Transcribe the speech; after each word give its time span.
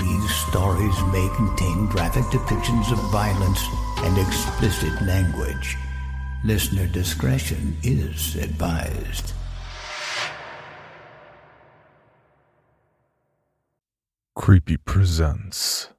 These 0.00 0.34
stories 0.48 0.96
may 1.12 1.28
contain 1.36 1.86
graphic 1.86 2.24
depictions 2.24 2.90
of 2.90 2.98
violence 3.10 3.62
and 3.98 4.16
explicit 4.16 5.02
language. 5.02 5.76
Listener 6.42 6.86
discretion 6.86 7.76
is 7.82 8.36
advised. 8.36 9.34
Creepy 14.34 14.78
presents 14.78 15.90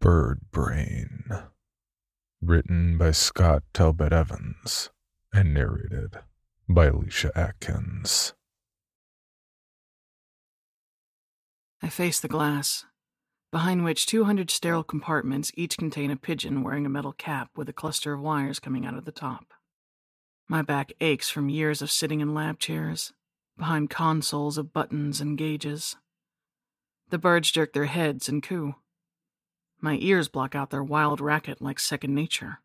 Bird 0.00 0.40
Brain. 0.50 1.24
Written 2.42 2.98
by 2.98 3.12
Scott 3.12 3.62
Talbot 3.72 4.12
Evans 4.12 4.90
and 5.32 5.54
narrated 5.54 6.18
by 6.68 6.86
Alicia 6.86 7.30
Atkins. 7.36 8.34
I 11.80 11.88
face 11.88 12.18
the 12.18 12.28
glass, 12.28 12.84
behind 13.54 13.84
which 13.84 14.04
200 14.06 14.50
sterile 14.50 14.82
compartments 14.82 15.52
each 15.54 15.78
contain 15.78 16.10
a 16.10 16.16
pigeon 16.16 16.64
wearing 16.64 16.84
a 16.84 16.88
metal 16.88 17.12
cap 17.12 17.50
with 17.54 17.68
a 17.68 17.72
cluster 17.72 18.12
of 18.12 18.20
wires 18.20 18.58
coming 18.58 18.84
out 18.84 18.96
of 18.96 19.04
the 19.04 19.12
top. 19.12 19.54
My 20.48 20.60
back 20.60 20.92
aches 21.00 21.30
from 21.30 21.48
years 21.48 21.80
of 21.80 21.88
sitting 21.88 22.18
in 22.20 22.34
lab 22.34 22.58
chairs, 22.58 23.12
behind 23.56 23.90
consoles 23.90 24.58
of 24.58 24.72
buttons 24.72 25.20
and 25.20 25.38
gauges. 25.38 25.94
The 27.10 27.18
birds 27.18 27.52
jerk 27.52 27.74
their 27.74 27.84
heads 27.84 28.28
and 28.28 28.42
coo. 28.42 28.74
My 29.80 29.98
ears 30.00 30.26
block 30.26 30.56
out 30.56 30.70
their 30.70 30.82
wild 30.82 31.20
racket 31.20 31.62
like 31.62 31.78
second 31.78 32.12
nature. 32.12 32.58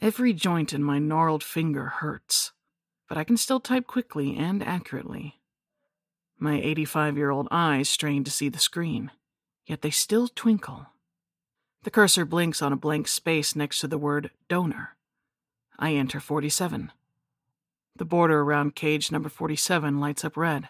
Every 0.00 0.32
joint 0.32 0.72
in 0.72 0.82
my 0.82 1.00
gnarled 1.00 1.44
finger 1.44 1.88
hurts, 2.00 2.52
but 3.10 3.18
I 3.18 3.24
can 3.24 3.36
still 3.36 3.60
type 3.60 3.86
quickly 3.86 4.38
and 4.38 4.62
accurately. 4.62 5.42
My 6.38 6.58
85 6.58 7.18
year 7.18 7.28
old 7.28 7.46
eyes 7.50 7.90
strain 7.90 8.24
to 8.24 8.30
see 8.30 8.48
the 8.48 8.58
screen, 8.58 9.10
yet 9.66 9.82
they 9.82 9.90
still 9.90 10.28
twinkle. 10.28 10.86
The 11.82 11.90
cursor 11.90 12.24
blinks 12.24 12.62
on 12.62 12.72
a 12.72 12.76
blank 12.76 13.08
space 13.08 13.56
next 13.56 13.80
to 13.80 13.88
the 13.88 13.98
word 13.98 14.30
donor. 14.48 14.96
I 15.78 15.94
enter 15.94 16.20
47. 16.20 16.92
The 17.96 18.04
border 18.04 18.40
around 18.40 18.74
cage 18.74 19.10
number 19.10 19.28
47 19.28 19.98
lights 20.00 20.24
up 20.24 20.36
red. 20.36 20.68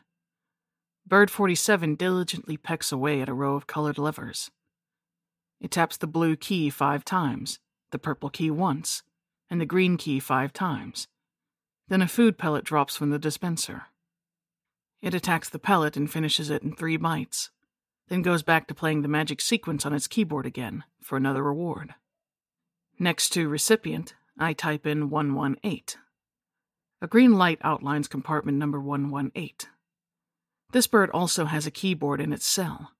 Bird 1.06 1.30
47 1.30 1.96
diligently 1.96 2.56
pecks 2.56 2.92
away 2.92 3.20
at 3.20 3.28
a 3.28 3.34
row 3.34 3.56
of 3.56 3.66
colored 3.66 3.98
levers. 3.98 4.50
It 5.60 5.70
taps 5.70 5.96
the 5.96 6.06
blue 6.06 6.36
key 6.36 6.70
five 6.70 7.04
times, 7.04 7.58
the 7.90 7.98
purple 7.98 8.30
key 8.30 8.50
once, 8.50 9.02
and 9.50 9.60
the 9.60 9.66
green 9.66 9.96
key 9.96 10.18
five 10.18 10.52
times. 10.52 11.08
Then 11.88 12.02
a 12.02 12.08
food 12.08 12.38
pellet 12.38 12.64
drops 12.64 12.96
from 12.96 13.10
the 13.10 13.18
dispenser. 13.18 13.84
It 15.02 15.14
attacks 15.14 15.48
the 15.48 15.58
pellet 15.58 15.96
and 15.96 16.10
finishes 16.10 16.48
it 16.48 16.62
in 16.62 16.74
three 16.74 16.96
bites, 16.96 17.50
then 18.12 18.20
goes 18.20 18.42
back 18.42 18.66
to 18.66 18.74
playing 18.74 19.00
the 19.00 19.08
magic 19.08 19.40
sequence 19.40 19.86
on 19.86 19.94
its 19.94 20.06
keyboard 20.06 20.44
again 20.44 20.84
for 21.00 21.16
another 21.16 21.42
reward. 21.42 21.94
Next 22.98 23.30
to 23.30 23.48
recipient, 23.48 24.12
I 24.38 24.52
type 24.52 24.86
in 24.86 25.08
118. 25.08 25.98
A 27.00 27.06
green 27.06 27.38
light 27.38 27.58
outlines 27.64 28.08
compartment 28.08 28.58
number 28.58 28.78
118. 28.78 29.70
This 30.72 30.86
bird 30.86 31.08
also 31.08 31.46
has 31.46 31.66
a 31.66 31.70
keyboard 31.70 32.20
in 32.20 32.34
its 32.34 32.44
cell, 32.44 32.92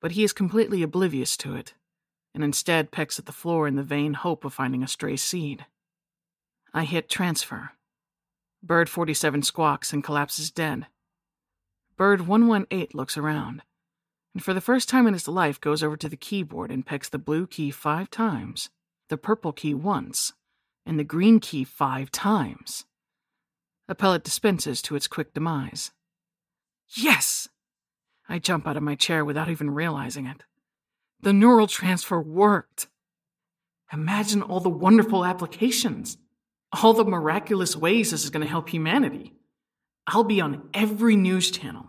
but 0.00 0.12
he 0.12 0.24
is 0.24 0.32
completely 0.32 0.82
oblivious 0.82 1.36
to 1.36 1.54
it, 1.54 1.74
and 2.34 2.42
instead 2.42 2.90
pecks 2.90 3.18
at 3.18 3.26
the 3.26 3.32
floor 3.32 3.68
in 3.68 3.76
the 3.76 3.82
vain 3.82 4.14
hope 4.14 4.46
of 4.46 4.54
finding 4.54 4.82
a 4.82 4.88
stray 4.88 5.16
seed. 5.16 5.66
I 6.72 6.84
hit 6.84 7.10
transfer. 7.10 7.72
Bird 8.62 8.88
47 8.88 9.42
squawks 9.42 9.92
and 9.92 10.02
collapses 10.02 10.50
dead. 10.50 10.86
Bird 11.98 12.26
118 12.26 12.96
looks 12.96 13.18
around, 13.18 13.60
and 14.34 14.42
for 14.42 14.52
the 14.52 14.60
first 14.60 14.88
time 14.88 15.06
in 15.06 15.14
his 15.14 15.28
life 15.28 15.60
goes 15.60 15.82
over 15.82 15.96
to 15.96 16.08
the 16.08 16.16
keyboard 16.16 16.70
and 16.70 16.84
pecks 16.84 17.08
the 17.08 17.18
blue 17.18 17.46
key 17.46 17.70
five 17.70 18.10
times, 18.10 18.68
the 19.08 19.16
purple 19.16 19.52
key 19.52 19.74
once, 19.74 20.32
and 20.84 20.98
the 20.98 21.04
green 21.04 21.38
key 21.38 21.62
five 21.62 22.10
times. 22.10 22.84
A 23.88 23.94
pellet 23.94 24.24
dispenses 24.24 24.82
to 24.82 24.96
its 24.96 25.06
quick 25.06 25.34
demise. 25.34 25.92
Yes! 26.96 27.48
I 28.28 28.38
jump 28.38 28.66
out 28.66 28.76
of 28.76 28.82
my 28.82 28.94
chair 28.94 29.24
without 29.24 29.48
even 29.48 29.70
realizing 29.70 30.26
it. 30.26 30.42
The 31.20 31.32
neural 31.32 31.66
transfer 31.66 32.20
worked. 32.20 32.88
Imagine 33.92 34.42
all 34.42 34.60
the 34.60 34.68
wonderful 34.68 35.24
applications, 35.24 36.18
all 36.72 36.92
the 36.92 37.04
miraculous 37.04 37.76
ways 37.76 38.10
this 38.10 38.24
is 38.24 38.30
going 38.30 38.44
to 38.44 38.50
help 38.50 38.68
humanity. 38.68 39.34
I'll 40.06 40.24
be 40.24 40.40
on 40.40 40.68
every 40.74 41.16
news 41.16 41.50
channel. 41.50 41.86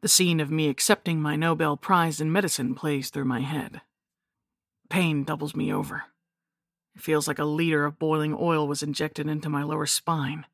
The 0.00 0.08
scene 0.08 0.38
of 0.38 0.48
me 0.48 0.68
accepting 0.68 1.20
my 1.20 1.34
Nobel 1.34 1.76
Prize 1.76 2.20
in 2.20 2.30
medicine 2.30 2.76
plays 2.76 3.10
through 3.10 3.24
my 3.24 3.40
head. 3.40 3.80
Pain 4.88 5.24
doubles 5.24 5.56
me 5.56 5.72
over. 5.72 6.04
It 6.94 7.02
feels 7.02 7.26
like 7.26 7.40
a 7.40 7.44
liter 7.44 7.84
of 7.84 7.98
boiling 7.98 8.36
oil 8.38 8.68
was 8.68 8.82
injected 8.82 9.26
into 9.26 9.48
my 9.48 9.64
lower 9.64 9.86
spine 9.86 10.46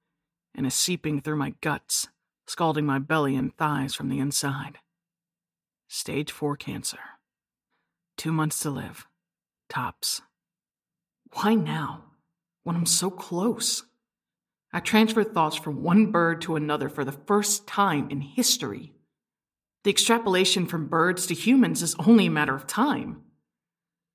and 0.54 0.66
is 0.66 0.74
seeping 0.74 1.20
through 1.20 1.36
my 1.36 1.54
guts, 1.60 2.08
scalding 2.46 2.86
my 2.86 2.98
belly 2.98 3.36
and 3.36 3.54
thighs 3.54 3.94
from 3.94 4.08
the 4.08 4.18
inside. 4.18 4.78
Stage 5.88 6.32
4 6.32 6.56
cancer. 6.56 6.98
Two 8.16 8.32
months 8.32 8.60
to 8.60 8.70
live. 8.70 9.06
Tops. 9.68 10.22
Why 11.34 11.54
now, 11.54 12.04
when 12.62 12.76
I'm 12.76 12.86
so 12.86 13.10
close? 13.10 13.84
I 14.72 14.80
transfer 14.80 15.22
thoughts 15.22 15.56
from 15.56 15.82
one 15.82 16.06
bird 16.06 16.40
to 16.42 16.56
another 16.56 16.88
for 16.88 17.04
the 17.04 17.12
first 17.12 17.66
time 17.66 18.08
in 18.10 18.22
history. 18.22 18.93
The 19.84 19.90
extrapolation 19.90 20.66
from 20.66 20.86
birds 20.86 21.26
to 21.26 21.34
humans 21.34 21.82
is 21.82 21.94
only 21.98 22.26
a 22.26 22.30
matter 22.30 22.54
of 22.54 22.66
time. 22.66 23.22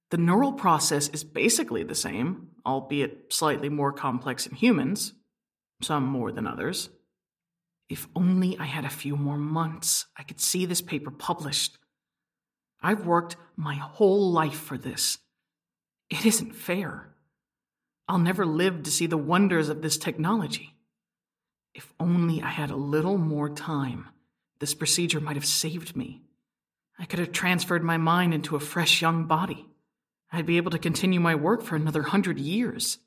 The 0.10 0.18
neural 0.18 0.54
process 0.54 1.10
is 1.10 1.24
basically 1.24 1.83
the 1.83 1.94
same, 1.94 2.50
albeit 2.66 3.31
slightly 3.31 3.69
more 3.69 3.94
complex 3.94 4.48
in 4.48 4.56
humans, 4.56 5.13
some 5.81 6.06
more 6.06 6.31
than 6.31 6.48
others. 6.48 6.89
If 7.88 8.07
only 8.16 8.57
I 8.57 8.66
had 8.66 8.83
a 8.83 8.89
few 8.89 9.16
more 9.16 9.38
months, 9.38 10.07
I 10.18 10.24
could 10.24 10.42
see 10.42 10.66
this 10.66 10.81
paper 10.81 11.12
published. 11.12 11.77
I've 12.81 13.06
worked 13.06 13.36
my 13.56 13.75
whole 13.75 14.31
life 14.31 14.60
for 14.60 14.77
this. 14.77 15.19
It 16.10 16.25
isn't 16.25 16.56
fair. 16.56 17.13
I'll 18.07 18.18
never 18.18 18.45
live 18.45 18.81
to 18.83 18.92
see 18.92 19.06
the 19.06 19.18
wonders 19.18 19.69
of 19.69 19.83
this 19.83 19.98
technology. 19.98 20.74
If 21.75 21.94
only 22.00 22.42
I 22.42 22.50
had 22.50 22.72
a 22.72 22.75
little 22.75 23.19
more 23.19 23.50
time, 23.50 24.07
this 24.60 24.74
procedure 24.74 25.20
might 25.20 25.36
have 25.36 25.46
saved 25.46 25.96
me. 25.96 26.22
I 26.98 27.06
could 27.06 27.20
have 27.20 27.32
transferred 27.32 27.84
my 27.84 27.98
mind 27.98 28.34
into 28.34 28.56
a 28.56 28.60
fresh 28.60 29.02
young 29.02 29.26
body. 29.26 29.66
I'd 30.32 30.46
be 30.46 30.58
able 30.58 30.72
to 30.72 30.78
continue 30.78 31.20
my 31.20 31.36
work 31.36 31.64
for 31.64 31.76
another 31.76 32.04
hundred 32.04 32.40
years. 32.40 33.00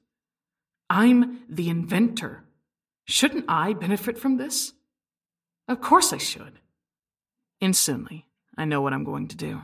I'm 0.89 1.41
the 1.49 1.69
inventor. 1.69 2.45
Shouldn't 3.05 3.45
I 3.49 3.75
benefit 3.75 4.19
from 4.19 4.37
this? 4.37 4.73
Of 5.69 5.81
course 5.81 6.13
I 6.13 6.19
should. 6.19 6.59
Instantly, 7.61 8.27
I 8.57 8.65
know 8.65 8.81
what 8.81 8.93
I'm 8.93 9.05
going 9.05 9.29
to 9.29 9.37
do. 9.37 9.63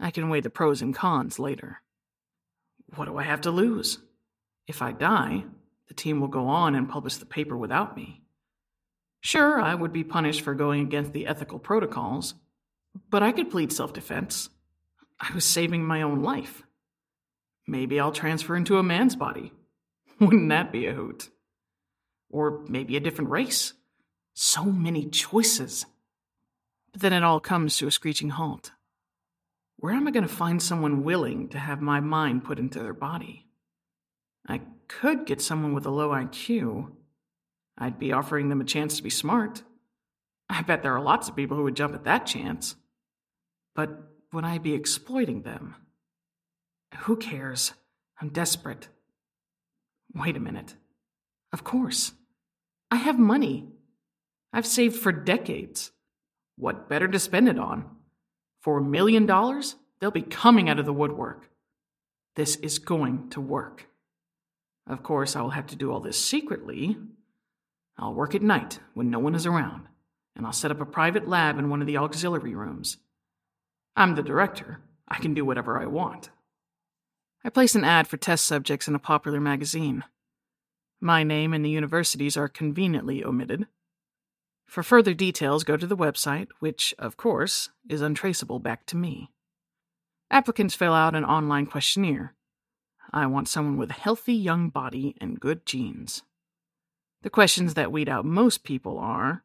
I 0.00 0.10
can 0.10 0.28
weigh 0.28 0.40
the 0.40 0.50
pros 0.50 0.82
and 0.82 0.94
cons 0.94 1.38
later. 1.38 1.82
What 2.94 3.06
do 3.06 3.18
I 3.18 3.24
have 3.24 3.42
to 3.42 3.50
lose? 3.50 3.98
If 4.66 4.82
I 4.82 4.92
die, 4.92 5.44
the 5.88 5.94
team 5.94 6.20
will 6.20 6.28
go 6.28 6.48
on 6.48 6.74
and 6.74 6.88
publish 6.88 7.16
the 7.16 7.26
paper 7.26 7.56
without 7.56 7.96
me. 7.96 8.22
Sure, 9.26 9.60
I 9.60 9.74
would 9.74 9.92
be 9.92 10.04
punished 10.04 10.42
for 10.42 10.54
going 10.54 10.82
against 10.82 11.12
the 11.12 11.26
ethical 11.26 11.58
protocols, 11.58 12.34
but 13.10 13.24
I 13.24 13.32
could 13.32 13.50
plead 13.50 13.72
self 13.72 13.92
defense. 13.92 14.50
I 15.18 15.34
was 15.34 15.44
saving 15.44 15.84
my 15.84 16.02
own 16.02 16.22
life. 16.22 16.62
Maybe 17.66 17.98
I'll 17.98 18.12
transfer 18.12 18.54
into 18.54 18.78
a 18.78 18.84
man's 18.84 19.16
body. 19.16 19.52
Wouldn't 20.20 20.50
that 20.50 20.70
be 20.70 20.86
a 20.86 20.92
hoot? 20.92 21.28
Or 22.30 22.64
maybe 22.68 22.96
a 22.96 23.00
different 23.00 23.30
race. 23.30 23.72
So 24.32 24.62
many 24.62 25.06
choices. 25.06 25.86
But 26.92 27.00
then 27.02 27.12
it 27.12 27.24
all 27.24 27.40
comes 27.40 27.76
to 27.78 27.88
a 27.88 27.90
screeching 27.90 28.28
halt. 28.28 28.70
Where 29.74 29.94
am 29.94 30.06
I 30.06 30.12
going 30.12 30.22
to 30.22 30.32
find 30.32 30.62
someone 30.62 31.02
willing 31.02 31.48
to 31.48 31.58
have 31.58 31.80
my 31.80 31.98
mind 31.98 32.44
put 32.44 32.60
into 32.60 32.78
their 32.78 32.94
body? 32.94 33.48
I 34.46 34.60
could 34.86 35.26
get 35.26 35.40
someone 35.40 35.74
with 35.74 35.84
a 35.84 35.90
low 35.90 36.10
IQ. 36.10 36.92
I'd 37.78 37.98
be 37.98 38.12
offering 38.12 38.48
them 38.48 38.60
a 38.60 38.64
chance 38.64 38.96
to 38.96 39.02
be 39.02 39.10
smart. 39.10 39.62
I 40.48 40.62
bet 40.62 40.82
there 40.82 40.94
are 40.94 41.02
lots 41.02 41.28
of 41.28 41.36
people 41.36 41.56
who 41.56 41.64
would 41.64 41.76
jump 41.76 41.94
at 41.94 42.04
that 42.04 42.26
chance. 42.26 42.76
But 43.74 43.90
would 44.32 44.44
I 44.44 44.58
be 44.58 44.74
exploiting 44.74 45.42
them? 45.42 45.74
Who 47.00 47.16
cares? 47.16 47.72
I'm 48.20 48.30
desperate. 48.30 48.88
Wait 50.14 50.36
a 50.36 50.40
minute. 50.40 50.76
Of 51.52 51.64
course. 51.64 52.12
I 52.90 52.96
have 52.96 53.18
money. 53.18 53.68
I've 54.52 54.66
saved 54.66 54.96
for 54.96 55.12
decades. 55.12 55.90
What 56.56 56.88
better 56.88 57.08
to 57.08 57.18
spend 57.18 57.48
it 57.48 57.58
on? 57.58 57.84
For 58.60 58.78
a 58.78 58.82
million 58.82 59.26
dollars, 59.26 59.76
they'll 60.00 60.10
be 60.10 60.22
coming 60.22 60.68
out 60.68 60.78
of 60.78 60.86
the 60.86 60.92
woodwork. 60.92 61.50
This 62.36 62.56
is 62.56 62.78
going 62.78 63.28
to 63.30 63.40
work. 63.40 63.86
Of 64.86 65.02
course, 65.02 65.36
I 65.36 65.42
will 65.42 65.50
have 65.50 65.66
to 65.68 65.76
do 65.76 65.92
all 65.92 66.00
this 66.00 66.18
secretly. 66.18 66.96
I'll 67.98 68.14
work 68.14 68.34
at 68.34 68.42
night 68.42 68.80
when 68.94 69.10
no 69.10 69.18
one 69.18 69.34
is 69.34 69.46
around, 69.46 69.88
and 70.34 70.46
I'll 70.46 70.52
set 70.52 70.70
up 70.70 70.80
a 70.80 70.86
private 70.86 71.26
lab 71.26 71.58
in 71.58 71.70
one 71.70 71.80
of 71.80 71.86
the 71.86 71.96
auxiliary 71.96 72.54
rooms. 72.54 72.98
I'm 73.96 74.14
the 74.14 74.22
director. 74.22 74.80
I 75.08 75.18
can 75.18 75.34
do 75.34 75.44
whatever 75.44 75.80
I 75.80 75.86
want. 75.86 76.30
I 77.44 77.48
place 77.48 77.74
an 77.74 77.84
ad 77.84 78.08
for 78.08 78.16
test 78.16 78.44
subjects 78.44 78.88
in 78.88 78.94
a 78.94 78.98
popular 78.98 79.40
magazine. 79.40 80.04
My 81.00 81.22
name 81.22 81.54
and 81.54 81.64
the 81.64 81.70
university's 81.70 82.36
are 82.36 82.48
conveniently 82.48 83.24
omitted. 83.24 83.66
For 84.66 84.82
further 84.82 85.14
details, 85.14 85.64
go 85.64 85.76
to 85.76 85.86
the 85.86 85.96
website, 85.96 86.48
which, 86.58 86.94
of 86.98 87.16
course, 87.16 87.70
is 87.88 88.02
untraceable 88.02 88.58
back 88.58 88.84
to 88.86 88.96
me. 88.96 89.30
Applicants 90.30 90.74
fill 90.74 90.92
out 90.92 91.14
an 91.14 91.24
online 91.24 91.66
questionnaire. 91.66 92.34
I 93.12 93.26
want 93.26 93.48
someone 93.48 93.76
with 93.76 93.90
a 93.90 93.94
healthy 93.94 94.34
young 94.34 94.68
body 94.68 95.14
and 95.20 95.38
good 95.38 95.64
genes. 95.64 96.22
The 97.26 97.30
questions 97.30 97.74
that 97.74 97.90
weed 97.90 98.08
out 98.08 98.24
most 98.24 98.62
people 98.62 99.00
are 99.00 99.42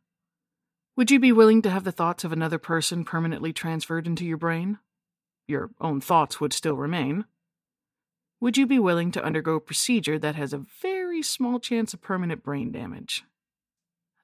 Would 0.96 1.10
you 1.10 1.20
be 1.20 1.32
willing 1.32 1.64
to 1.64 1.72
have 1.72 1.84
the 1.84 1.92
thoughts 1.92 2.24
of 2.24 2.32
another 2.32 2.60
person 2.60 3.04
permanently 3.04 3.52
transferred 3.52 4.06
into 4.06 4.24
your 4.24 4.38
brain? 4.38 4.78
Your 5.48 5.72
own 5.82 6.00
thoughts 6.00 6.40
would 6.40 6.54
still 6.54 6.76
remain. 6.76 7.26
Would 8.40 8.56
you 8.56 8.68
be 8.68 8.78
willing 8.78 9.12
to 9.14 9.24
undergo 9.24 9.56
a 9.56 9.60
procedure 9.60 10.20
that 10.20 10.36
has 10.36 10.54
a 10.54 10.64
very 10.80 11.24
small 11.24 11.60
chance 11.60 11.92
of 11.92 12.04
permanent 12.04 12.44
brain 12.44 12.72
damage? 12.72 13.24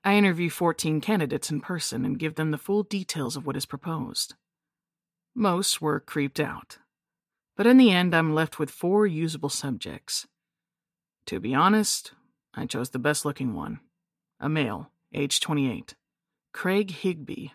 I 0.03 0.13
interview 0.13 0.51
14 0.51 1.01
candidates 1.01 1.49
in 1.49 1.59
person 1.59 2.05
and 2.05 2.19
give 2.19 2.35
them 2.35 2.51
the 2.51 2.59
full 2.59 2.83
details 2.83 3.35
of 3.35 3.47
what 3.47 3.57
is 3.57 3.65
proposed. 3.65 4.35
Most 5.33 5.81
were 5.81 5.99
creeped 5.99 6.39
out, 6.39 6.77
but 7.55 7.65
in 7.65 7.77
the 7.77 7.89
end, 7.89 8.13
I'm 8.13 8.35
left 8.35 8.59
with 8.59 8.69
four 8.69 9.07
usable 9.07 9.49
subjects. 9.49 10.27
To 11.25 11.39
be 11.39 11.55
honest, 11.55 12.11
I 12.57 12.65
chose 12.65 12.89
the 12.89 12.99
best 12.99 13.23
looking 13.23 13.53
one 13.53 13.79
a 14.39 14.49
male, 14.49 14.91
age 15.13 15.39
28, 15.39 15.95
Craig 16.53 16.91
Higby. 16.91 17.53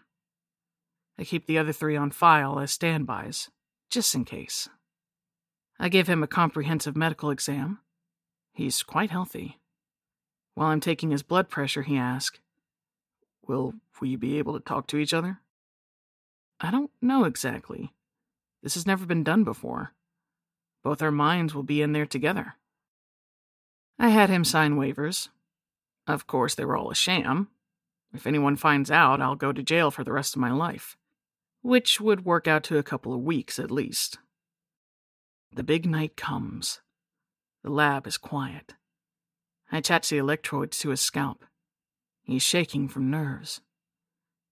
I 1.19 1.25
keep 1.25 1.47
the 1.47 1.59
other 1.59 1.73
three 1.73 1.97
on 1.97 2.13
file 2.13 2.61
as 2.61 2.71
standbys, 2.71 3.51
just 3.91 4.15
in 4.15 4.25
case. 4.25 4.69
I 5.79 5.89
give 5.89 6.07
him 6.07 6.23
a 6.23 6.29
comprehensive 6.29 6.97
medical 6.97 7.31
exam. 7.31 7.81
He's 8.53 8.85
quite 8.85 9.11
healthy. 9.11 9.59
While 10.55 10.69
I'm 10.69 10.81
taking 10.81 11.11
his 11.11 11.23
blood 11.23 11.49
pressure, 11.49 11.83
he 11.83 11.97
asks, 11.97 12.39
Will 13.47 13.75
we 14.01 14.15
be 14.15 14.39
able 14.39 14.55
to 14.55 14.65
talk 14.65 14.87
to 14.89 14.99
each 14.99 15.13
other? 15.13 15.41
I 16.61 16.71
don't 16.71 16.91
know 17.01 17.25
exactly. 17.25 17.93
This 18.63 18.75
has 18.75 18.87
never 18.87 19.05
been 19.05 19.25
done 19.25 19.43
before. 19.43 19.95
Both 20.85 21.03
our 21.03 21.11
minds 21.11 21.55
will 21.55 21.65
be 21.65 21.83
in 21.83 21.93
there 21.93 22.07
together. 22.07 22.55
I 23.99 24.09
had 24.09 24.31
him 24.31 24.45
sign 24.45 24.77
waivers. 24.77 25.29
Of 26.07 26.27
course, 26.27 26.55
they 26.55 26.65
were 26.65 26.77
all 26.77 26.91
a 26.91 26.95
sham. 26.95 27.49
If 28.13 28.27
anyone 28.27 28.57
finds 28.57 28.91
out, 28.91 29.21
I'll 29.21 29.37
go 29.37 29.53
to 29.53 29.63
jail 29.63 29.91
for 29.91 30.05
the 30.05 30.13
rest 30.13 30.35
of 30.35 30.41
my 30.41 30.53
life, 30.53 30.97
which 31.63 32.01
would 32.01 32.25
work 32.25 32.47
out 32.47 32.65
to 32.65 32.79
a 32.79 32.83
couple 32.83 33.15
of 33.15 33.21
weeks 33.21 33.59
at 33.59 33.71
least. 33.71 34.19
The 35.55 35.63
big 35.63 35.87
night 35.87 36.17
comes. 36.17 36.81
The 37.63 37.71
lab 37.71 38.07
is 38.07 38.19
quiet. 38.19 38.75
I 39.71 39.79
attach 39.79 40.09
the 40.09 40.19
electrodes 40.19 40.79
to 40.81 40.91
his 40.91 41.01
scalp. 41.01 41.45
He's 42.23 42.43
shaking 42.43 42.89
from 42.89 43.11
nerves. 43.11 43.61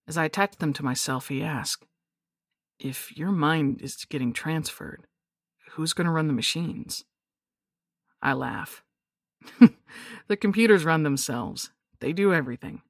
As 0.07 0.17
I 0.17 0.25
attach 0.25 0.57
them 0.57 0.73
to 0.75 0.85
myself, 0.85 1.29
he 1.29 1.43
asks, 1.43 1.87
If 2.79 3.17
your 3.17 3.31
mind 3.31 3.81
is 3.83 4.05
getting 4.07 4.33
transferred, 4.33 5.07
who's 5.73 5.93
going 5.93 6.07
to 6.07 6.11
run 6.11 6.27
the 6.27 6.33
machines? 6.33 7.05
I 8.23 8.33
laugh. 8.33 8.83
the 10.29 10.37
computers 10.37 10.85
run 10.85 11.03
themselves, 11.03 11.71
they 12.01 12.13
do 12.13 12.33
everything. 12.33 12.83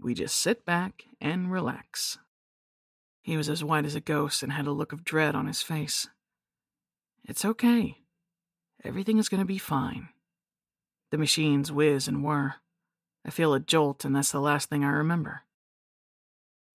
We 0.00 0.14
just 0.14 0.38
sit 0.38 0.64
back 0.64 1.04
and 1.20 1.50
relax. 1.50 2.18
He 3.22 3.36
was 3.36 3.48
as 3.48 3.64
white 3.64 3.84
as 3.84 3.94
a 3.94 4.00
ghost 4.00 4.42
and 4.42 4.52
had 4.52 4.66
a 4.66 4.72
look 4.72 4.92
of 4.92 5.04
dread 5.04 5.34
on 5.34 5.46
his 5.46 5.60
face. 5.60 6.08
It's 7.24 7.44
okay. 7.44 7.98
Everything 8.84 9.18
is 9.18 9.28
going 9.28 9.40
to 9.40 9.46
be 9.46 9.58
fine. 9.58 10.08
The 11.10 11.18
machines 11.18 11.72
whiz 11.72 12.06
and 12.06 12.24
whir. 12.24 12.54
I 13.26 13.30
feel 13.30 13.52
a 13.52 13.60
jolt, 13.60 14.04
and 14.04 14.14
that's 14.14 14.32
the 14.32 14.40
last 14.40 14.70
thing 14.70 14.84
I 14.84 14.90
remember. 14.90 15.42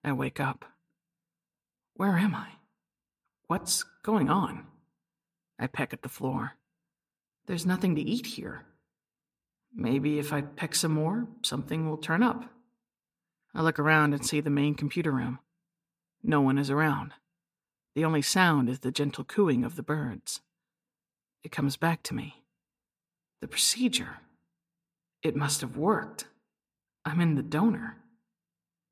I 0.03 0.11
wake 0.11 0.39
up. 0.39 0.65
Where 1.95 2.17
am 2.17 2.35
I? 2.35 2.49
What's 3.47 3.83
going 4.03 4.29
on? 4.29 4.67
I 5.57 5.67
peck 5.67 5.93
at 5.93 6.01
the 6.01 6.09
floor. 6.09 6.53
There's 7.47 7.65
nothing 7.65 7.95
to 7.95 8.01
eat 8.01 8.25
here. 8.25 8.65
Maybe 9.75 10.19
if 10.19 10.31
I 10.31 10.41
peck 10.41 10.75
some 10.75 10.93
more, 10.93 11.27
something 11.41 11.89
will 11.89 11.97
turn 11.97 12.21
up. 12.21 12.45
I 13.55 13.61
look 13.61 13.79
around 13.79 14.13
and 14.13 14.25
see 14.25 14.39
the 14.39 14.49
main 14.49 14.75
computer 14.75 15.11
room. 15.11 15.39
No 16.23 16.41
one 16.41 16.57
is 16.57 16.69
around. 16.69 17.13
The 17.95 18.05
only 18.05 18.21
sound 18.21 18.69
is 18.69 18.79
the 18.79 18.91
gentle 18.91 19.23
cooing 19.23 19.63
of 19.63 19.75
the 19.75 19.83
birds. 19.83 20.41
It 21.43 21.51
comes 21.51 21.77
back 21.77 22.01
to 22.03 22.15
me. 22.15 22.43
The 23.41 23.47
procedure. 23.47 24.19
It 25.21 25.35
must 25.35 25.61
have 25.61 25.77
worked. 25.77 26.25
I'm 27.05 27.19
in 27.19 27.35
the 27.35 27.43
donor. 27.43 27.97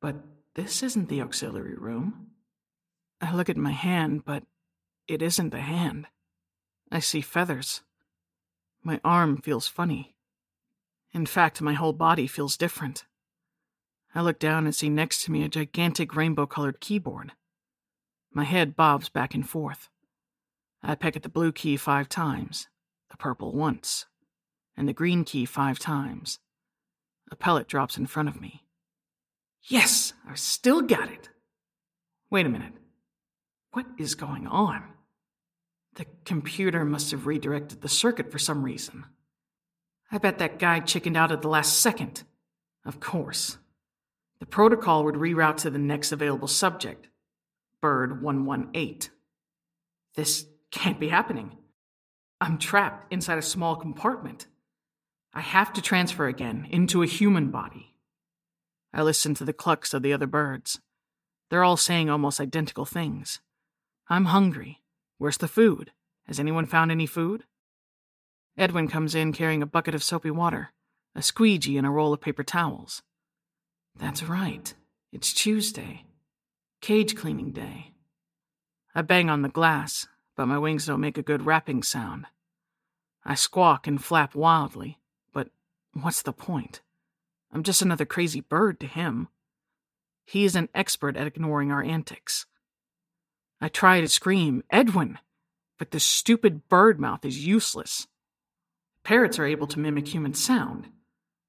But 0.02 0.16
this 0.56 0.84
isn't 0.84 1.10
the 1.10 1.22
auxiliary 1.22 1.76
room. 1.76 2.28
I 3.22 3.34
look 3.34 3.50
at 3.50 3.58
my 3.58 3.72
hand, 3.72 4.26
but 4.26 4.44
it 5.08 5.22
isn't 5.22 5.52
the 5.52 5.62
hand. 5.62 6.08
I 6.92 7.00
see 7.00 7.22
feathers. 7.22 7.82
My 8.84 9.00
arm 9.04 9.38
feels 9.38 9.68
funny. 9.68 10.16
In 11.14 11.26
fact, 11.26 11.62
my 11.62 11.74
whole 11.74 11.94
body 11.94 12.28
feels 12.28 12.58
different. 12.58 13.06
I 14.16 14.22
look 14.22 14.40
down 14.40 14.66
and 14.66 14.76
see 14.76 14.90
next 14.90 15.24
to 15.24 15.32
me 15.32 15.44
a 15.44 15.50
gigantic 15.50 16.16
rainbow 16.16 16.46
colored 16.46 16.80
keyboard. 16.80 17.34
My 18.34 18.44
head 18.44 18.76
bobs 18.76 19.10
back 19.10 19.34
and 19.34 19.48
forth. 19.48 19.90
I 20.84 20.96
peck 20.96 21.16
at 21.16 21.24
the 21.24 21.30
blue 21.30 21.52
key 21.52 21.78
five 21.78 22.10
times, 22.10 22.68
the 23.10 23.18
purple 23.18 23.54
once, 23.54 24.06
and 24.76 24.88
the 24.88 24.94
green 24.94 25.24
key 25.24 25.46
five 25.46 25.80
times. 25.80 26.40
A 27.30 27.36
pellet 27.36 27.68
drops 27.68 27.98
in 27.98 28.08
front 28.08 28.30
of 28.30 28.42
me. 28.42 28.64
Yes, 29.64 30.14
I've 30.28 30.40
still 30.40 30.82
got 30.82 31.10
it. 31.10 31.30
Wait 32.30 32.46
a 32.46 32.50
minute. 32.50 32.74
What 33.72 33.86
is 33.98 34.16
going 34.16 34.48
on? 34.48 34.84
The 35.96 36.06
computer 36.26 36.84
must 36.84 37.12
have 37.12 37.28
redirected 37.28 37.82
the 37.82 37.90
circuit 37.90 38.32
for 38.32 38.40
some 38.40 38.64
reason. 38.64 39.06
I 40.12 40.18
bet 40.18 40.40
that 40.40 40.60
guy 40.60 40.80
chickened 40.82 41.16
out 41.16 41.32
at 41.32 41.42
the 41.42 41.48
last 41.48 41.80
second. 41.80 42.24
Of 42.86 43.00
course. 43.00 43.58
The 44.40 44.46
protocol 44.46 45.06
would 45.06 45.16
reroute 45.16 45.58
to 45.58 45.70
the 45.70 45.78
next 45.78 46.12
available 46.12 46.48
subject, 46.48 47.08
Bird 47.82 48.22
118. 48.22 49.12
This 50.16 50.46
can't 50.72 51.00
be 51.00 51.10
happening. 51.10 51.58
I'm 52.42 52.58
trapped 52.58 53.14
inside 53.14 53.38
a 53.38 53.44
small 53.44 53.76
compartment. 53.76 54.48
I 55.34 55.42
have 55.42 55.72
to 55.74 55.82
transfer 55.82 56.28
again 56.28 56.68
into 56.70 57.04
a 57.04 57.08
human 57.08 57.52
body. 57.52 57.94
I 58.94 59.04
listen 59.04 59.36
to 59.36 59.46
the 59.46 59.54
clucks 59.54 59.94
of 59.94 60.02
the 60.02 60.12
other 60.12 60.28
birds. 60.28 60.82
They're 61.50 61.64
all 61.64 61.78
saying 61.78 62.10
almost 62.10 62.42
identical 62.42 62.86
things. 62.86 63.40
I'm 64.10 64.26
hungry. 64.26 64.82
Where's 65.20 65.38
the 65.38 65.48
food? 65.48 65.92
Has 66.28 66.40
anyone 66.40 66.66
found 66.66 66.92
any 66.92 67.06
food? 67.06 67.46
Edwin 68.58 68.88
comes 68.88 69.16
in 69.16 69.34
carrying 69.34 69.62
a 69.62 69.68
bucket 69.68 69.96
of 69.96 70.04
soapy 70.04 70.32
water, 70.32 70.72
a 71.16 71.22
squeegee, 71.22 71.78
and 71.78 71.88
a 71.88 71.90
roll 71.90 72.14
of 72.14 72.22
paper 72.22 72.44
towels. 72.44 73.02
That's 73.96 74.24
right. 74.24 74.74
It's 75.12 75.34
Tuesday. 75.34 76.06
Cage 76.82 77.16
cleaning 77.16 77.52
day. 77.52 77.94
I 78.94 79.02
bang 79.02 79.30
on 79.30 79.42
the 79.42 79.50
glass, 79.50 80.08
but 80.36 80.48
my 80.48 80.58
wings 80.58 80.86
don't 80.86 81.00
make 81.00 81.18
a 81.18 81.24
good 81.24 81.46
rapping 81.46 81.84
sound. 81.84 82.26
I 83.24 83.36
squawk 83.36 83.88
and 83.88 84.04
flap 84.04 84.36
wildly, 84.36 85.00
but 85.34 85.50
what's 85.94 86.22
the 86.22 86.34
point? 86.34 86.82
I'm 87.54 87.64
just 87.64 87.82
another 87.82 88.06
crazy 88.06 88.42
bird 88.42 88.80
to 88.80 88.88
him. 88.88 89.28
He 90.26 90.44
is 90.46 90.56
an 90.56 90.70
expert 90.74 91.18
at 91.18 91.28
ignoring 91.28 91.72
our 91.72 91.84
antics. 91.84 92.46
I 93.60 93.68
try 93.68 94.02
to 94.02 94.08
scream, 94.08 94.64
Edwin, 94.70 95.20
but 95.78 95.92
the 95.92 96.00
stupid 96.00 96.68
bird 96.68 97.00
mouth 97.00 97.26
is 97.26 97.46
useless. 97.46 98.08
Parrots 99.04 99.40
are 99.40 99.46
able 99.46 99.68
to 99.68 99.80
mimic 99.80 100.08
human 100.08 100.34
sound. 100.34 100.88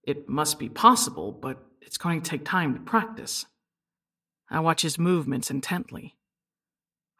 It 0.04 0.28
must 0.28 0.58
be 0.58 0.68
possible, 0.68 1.32
but 1.32 1.64
it's 1.80 1.98
going 1.98 2.20
to 2.20 2.30
take 2.30 2.44
time 2.44 2.74
to 2.74 2.80
practice. 2.80 3.46
I 4.50 4.60
watch 4.60 4.82
his 4.82 4.98
movements 4.98 5.50
intently. 5.50 6.16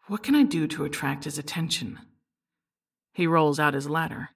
What 0.06 0.22
can 0.22 0.34
I 0.34 0.42
do 0.42 0.66
to 0.68 0.84
attract 0.84 1.24
his 1.24 1.38
attention? 1.38 1.98
He 3.12 3.26
rolls 3.26 3.60
out 3.60 3.74
his 3.74 3.88
ladder. 3.88 4.30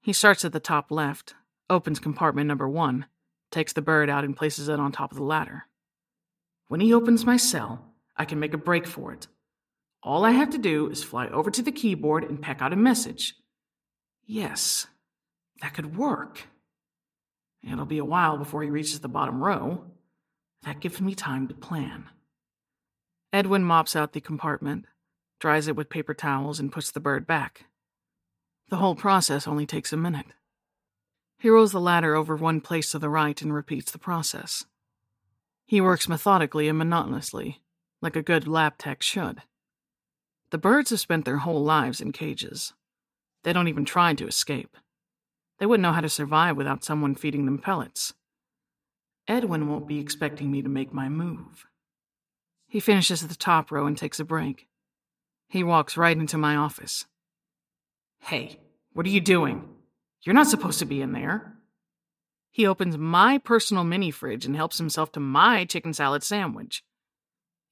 He 0.00 0.12
starts 0.12 0.44
at 0.44 0.52
the 0.52 0.60
top 0.60 0.90
left, 0.90 1.34
opens 1.70 1.98
compartment 1.98 2.48
number 2.48 2.68
one, 2.68 3.06
takes 3.50 3.72
the 3.72 3.82
bird 3.82 4.10
out 4.10 4.24
and 4.24 4.36
places 4.36 4.68
it 4.68 4.80
on 4.80 4.92
top 4.92 5.12
of 5.12 5.18
the 5.18 5.24
ladder. 5.24 5.64
When 6.68 6.80
he 6.80 6.92
opens 6.92 7.24
my 7.24 7.36
cell, 7.36 7.92
I 8.16 8.24
can 8.24 8.40
make 8.40 8.54
a 8.54 8.58
break 8.58 8.86
for 8.86 9.12
it. 9.12 9.28
All 10.02 10.24
I 10.24 10.32
have 10.32 10.50
to 10.50 10.58
do 10.58 10.90
is 10.90 11.04
fly 11.04 11.28
over 11.28 11.50
to 11.50 11.62
the 11.62 11.72
keyboard 11.72 12.24
and 12.24 12.42
peck 12.42 12.60
out 12.60 12.72
a 12.72 12.76
message. 12.76 13.34
Yes, 14.26 14.86
that 15.62 15.74
could 15.74 15.96
work. 15.96 16.48
It'll 17.62 17.86
be 17.86 17.98
a 17.98 18.04
while 18.04 18.36
before 18.36 18.62
he 18.62 18.70
reaches 18.70 19.00
the 19.00 19.08
bottom 19.08 19.42
row. 19.42 19.84
That 20.64 20.80
gives 20.80 21.00
me 21.00 21.14
time 21.14 21.48
to 21.48 21.54
plan. 21.54 22.06
Edwin 23.32 23.64
mops 23.64 23.96
out 23.96 24.12
the 24.12 24.20
compartment, 24.20 24.86
dries 25.40 25.68
it 25.68 25.76
with 25.76 25.88
paper 25.88 26.14
towels, 26.14 26.60
and 26.60 26.72
puts 26.72 26.90
the 26.90 27.00
bird 27.00 27.26
back. 27.26 27.66
The 28.68 28.76
whole 28.76 28.96
process 28.96 29.46
only 29.46 29.64
takes 29.64 29.92
a 29.92 29.96
minute. 29.96 30.26
He 31.38 31.48
rolls 31.48 31.72
the 31.72 31.80
ladder 31.80 32.14
over 32.16 32.36
one 32.36 32.60
place 32.60 32.90
to 32.90 32.98
the 32.98 33.08
right 33.08 33.40
and 33.40 33.54
repeats 33.54 33.92
the 33.92 33.98
process. 33.98 34.64
He 35.64 35.80
works 35.80 36.08
methodically 36.08 36.68
and 36.68 36.78
monotonously, 36.78 37.62
like 38.00 38.16
a 38.16 38.22
good 38.22 38.48
lab 38.48 38.78
tech 38.78 39.02
should. 39.02 39.42
The 40.50 40.58
birds 40.58 40.90
have 40.90 41.00
spent 41.00 41.24
their 41.24 41.38
whole 41.38 41.62
lives 41.62 42.00
in 42.00 42.12
cages. 42.12 42.72
They 43.44 43.52
don't 43.52 43.68
even 43.68 43.84
try 43.84 44.14
to 44.14 44.26
escape. 44.26 44.76
They 45.62 45.66
wouldn't 45.66 45.82
know 45.82 45.92
how 45.92 46.00
to 46.00 46.08
survive 46.08 46.56
without 46.56 46.82
someone 46.82 47.14
feeding 47.14 47.44
them 47.44 47.56
pellets. 47.58 48.14
Edwin 49.28 49.68
won't 49.68 49.86
be 49.86 50.00
expecting 50.00 50.50
me 50.50 50.60
to 50.60 50.68
make 50.68 50.92
my 50.92 51.08
move. 51.08 51.66
He 52.66 52.80
finishes 52.80 53.22
at 53.22 53.28
the 53.28 53.36
top 53.36 53.70
row 53.70 53.86
and 53.86 53.96
takes 53.96 54.18
a 54.18 54.24
break. 54.24 54.66
He 55.46 55.62
walks 55.62 55.96
right 55.96 56.16
into 56.16 56.36
my 56.36 56.56
office. 56.56 57.04
Hey, 58.18 58.58
what 58.92 59.06
are 59.06 59.10
you 59.10 59.20
doing? 59.20 59.68
You're 60.22 60.34
not 60.34 60.48
supposed 60.48 60.80
to 60.80 60.84
be 60.84 61.00
in 61.00 61.12
there. 61.12 61.54
He 62.50 62.66
opens 62.66 62.98
my 62.98 63.38
personal 63.38 63.84
mini 63.84 64.10
fridge 64.10 64.44
and 64.44 64.56
helps 64.56 64.78
himself 64.78 65.12
to 65.12 65.20
my 65.20 65.64
chicken 65.64 65.94
salad 65.94 66.24
sandwich. 66.24 66.82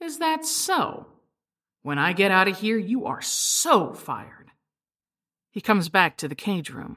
Is 0.00 0.20
that 0.20 0.44
so? 0.44 1.08
When 1.82 1.98
I 1.98 2.12
get 2.12 2.30
out 2.30 2.46
of 2.46 2.60
here, 2.60 2.78
you 2.78 3.06
are 3.06 3.20
so 3.20 3.92
fired. 3.94 4.52
He 5.50 5.60
comes 5.60 5.88
back 5.88 6.16
to 6.18 6.28
the 6.28 6.36
cage 6.36 6.70
room. 6.70 6.96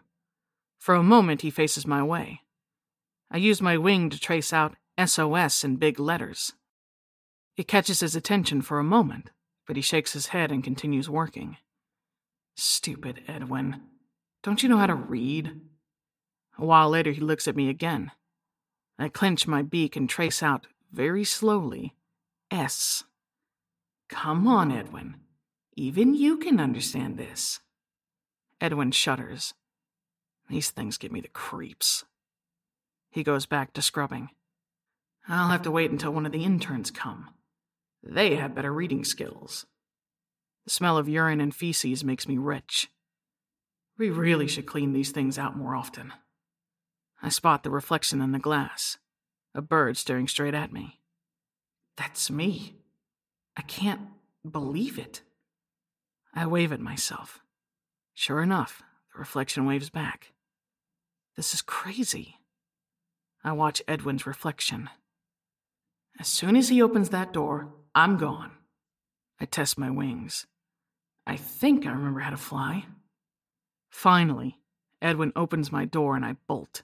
For 0.84 0.96
a 0.96 1.02
moment, 1.02 1.44
he 1.44 1.50
faces 1.50 1.88
my 1.88 2.04
way. 2.04 2.42
I 3.32 3.38
use 3.38 3.62
my 3.62 3.78
wing 3.78 4.10
to 4.10 4.20
trace 4.20 4.52
out 4.52 4.76
SOS 5.02 5.64
in 5.64 5.78
big 5.78 5.98
letters. 5.98 6.52
It 7.56 7.70
catches 7.70 8.02
his 8.02 8.18
attention 8.18 8.62
for 8.62 8.80
a 8.80 8.84
moment, 8.84 9.30
but 9.66 9.78
he 9.78 9.82
shakes 9.82 10.12
his 10.12 10.28
head 10.36 10.52
and 10.52 10.62
continues 10.62 11.10
working. 11.10 11.56
Stupid 12.58 13.22
Edwin. 13.30 13.80
Don't 14.44 14.62
you 14.62 14.68
know 14.68 14.76
how 14.76 14.88
to 14.88 14.94
read? 14.94 15.54
A 16.58 16.66
while 16.66 16.90
later, 16.90 17.14
he 17.14 17.22
looks 17.22 17.48
at 17.48 17.56
me 17.56 17.70
again. 17.70 18.12
I 19.00 19.08
clench 19.08 19.48
my 19.48 19.62
beak 19.62 19.96
and 19.96 20.10
trace 20.10 20.44
out, 20.44 20.68
very 20.92 21.24
slowly, 21.24 21.96
S. 22.52 23.06
Come 24.10 24.50
on, 24.50 24.70
Edwin. 24.70 25.16
Even 25.78 26.14
you 26.14 26.38
can 26.38 26.60
understand 26.60 27.18
this. 27.18 27.62
Edwin 28.60 28.92
shudders. 28.92 29.54
These 30.50 30.72
things 30.72 30.98
give 30.98 31.12
me 31.12 31.22
the 31.22 31.28
creeps. 31.28 32.04
He 33.10 33.24
goes 33.24 33.46
back 33.46 33.74
to 33.74 33.82
scrubbing. 33.82 34.30
I'll 35.28 35.50
have 35.50 35.62
to 35.64 35.72
wait 35.72 35.92
until 35.92 36.12
one 36.12 36.26
of 36.26 36.32
the 36.32 36.44
interns 36.44 36.92
come. 36.92 37.30
They 38.04 38.36
have 38.36 38.56
better 38.56 38.74
reading 38.74 39.06
skills. 39.06 39.66
The 40.66 40.72
smell 40.72 40.98
of 40.98 41.08
urine 41.08 41.42
and 41.42 41.56
feces 41.56 42.04
makes 42.04 42.28
me 42.28 42.38
rich. 42.38 42.90
We 43.98 44.10
really 44.10 44.48
should 44.48 44.66
clean 44.66 44.94
these 44.94 45.12
things 45.12 45.38
out 45.38 45.56
more 45.56 45.76
often. 45.76 46.14
I 47.22 47.30
spot 47.30 47.64
the 47.64 47.70
reflection 47.70 48.22
in 48.22 48.32
the 48.32 48.40
glass 48.40 48.98
a 49.56 49.62
bird 49.62 49.98
staring 49.98 50.28
straight 50.28 50.56
at 50.56 50.74
me. 50.74 51.00
That's 51.96 52.32
me. 52.32 52.76
I 53.56 53.62
can't 53.62 54.02
believe 54.50 54.98
it. 54.98 55.22
I 56.34 56.48
wave 56.48 56.74
at 56.74 56.80
myself. 56.80 57.40
Sure 58.16 58.42
enough, 58.42 58.82
the 59.14 59.20
reflection 59.20 59.66
waves 59.66 59.90
back. 59.90 60.34
This 61.36 61.54
is 61.54 61.62
crazy. 61.62 62.38
I 63.44 63.52
watch 63.52 63.82
Edwin's 63.88 64.26
reflection. 64.26 64.90
As 66.20 66.28
soon 66.28 66.56
as 66.56 66.70
he 66.70 66.82
opens 66.82 67.10
that 67.10 67.34
door, 67.34 67.74
I'm 67.96 68.18
gone. 68.18 68.52
I 69.40 69.46
test 69.46 69.78
my 69.78 69.90
wings. 69.90 70.46
I 71.26 71.38
think 71.38 71.86
I 71.86 71.92
remember 71.92 72.20
how 72.20 72.30
to 72.32 72.38
fly. 72.38 72.86
Finally, 73.90 74.60
Edwin 75.02 75.34
opens 75.36 75.72
my 75.72 75.86
door 75.86 76.16
and 76.16 76.26
I 76.26 76.38
bolt. 76.48 76.84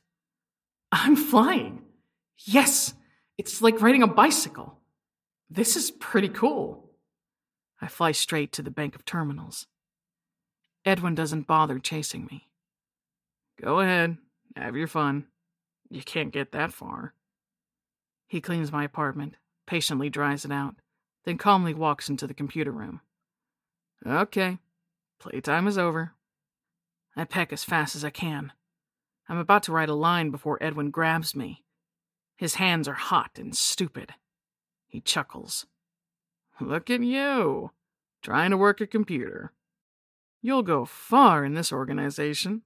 I'm 0.92 1.16
flying. 1.16 1.84
Yes, 2.38 2.94
it's 3.38 3.62
like 3.62 3.82
riding 3.82 4.04
a 4.04 4.08
bicycle. 4.08 4.80
This 5.50 5.76
is 5.76 5.92
pretty 5.92 6.30
cool. 6.30 6.90
I 7.82 7.88
fly 7.88 8.12
straight 8.12 8.52
to 8.54 8.62
the 8.62 8.72
bank 8.72 8.96
of 8.96 9.06
terminals. 9.06 9.68
Edwin 10.86 11.16
doesn't 11.16 11.48
bother 11.48 11.80
chasing 11.80 12.26
me. 12.26 12.48
Go 13.62 13.80
ahead, 13.80 14.18
have 14.56 14.76
your 14.76 14.88
fun. 14.88 15.26
You 15.90 16.02
can't 16.02 16.32
get 16.32 16.52
that 16.52 16.72
far. 16.72 17.14
He 18.28 18.42
cleans 18.42 18.72
my 18.72 18.84
apartment, 18.84 19.36
patiently 19.66 20.10
dries 20.10 20.46
it 20.46 20.52
out, 20.52 20.76
then 21.26 21.38
calmly 21.38 21.74
walks 21.74 22.10
into 22.10 22.28
the 22.28 22.34
computer 22.34 22.72
room. 22.72 23.02
Okay, 24.06 24.60
playtime 25.20 25.68
is 25.68 25.78
over. 25.78 26.14
I 27.16 27.26
peck 27.26 27.52
as 27.52 27.64
fast 27.64 27.96
as 27.96 28.06
I 28.06 28.12
can. 28.12 28.54
I'm 29.28 29.38
about 29.38 29.64
to 29.64 29.72
write 29.72 29.90
a 29.90 29.96
line 29.96 30.32
before 30.32 30.58
Edwin 30.62 30.90
grabs 30.90 31.36
me. 31.36 31.64
His 32.38 32.56
hands 32.56 32.88
are 32.88 32.94
hot 32.94 33.32
and 33.38 33.56
stupid. 33.56 34.14
He 34.88 35.02
chuckles. 35.02 35.66
Look 36.62 36.90
at 36.90 37.02
you, 37.02 37.72
trying 38.22 38.52
to 38.52 38.58
work 38.58 38.80
a 38.80 38.88
computer. 38.88 39.52
You'll 40.42 40.64
go 40.64 40.86
far 40.86 41.44
in 41.44 41.54
this 41.54 41.72
organization. 41.72 42.62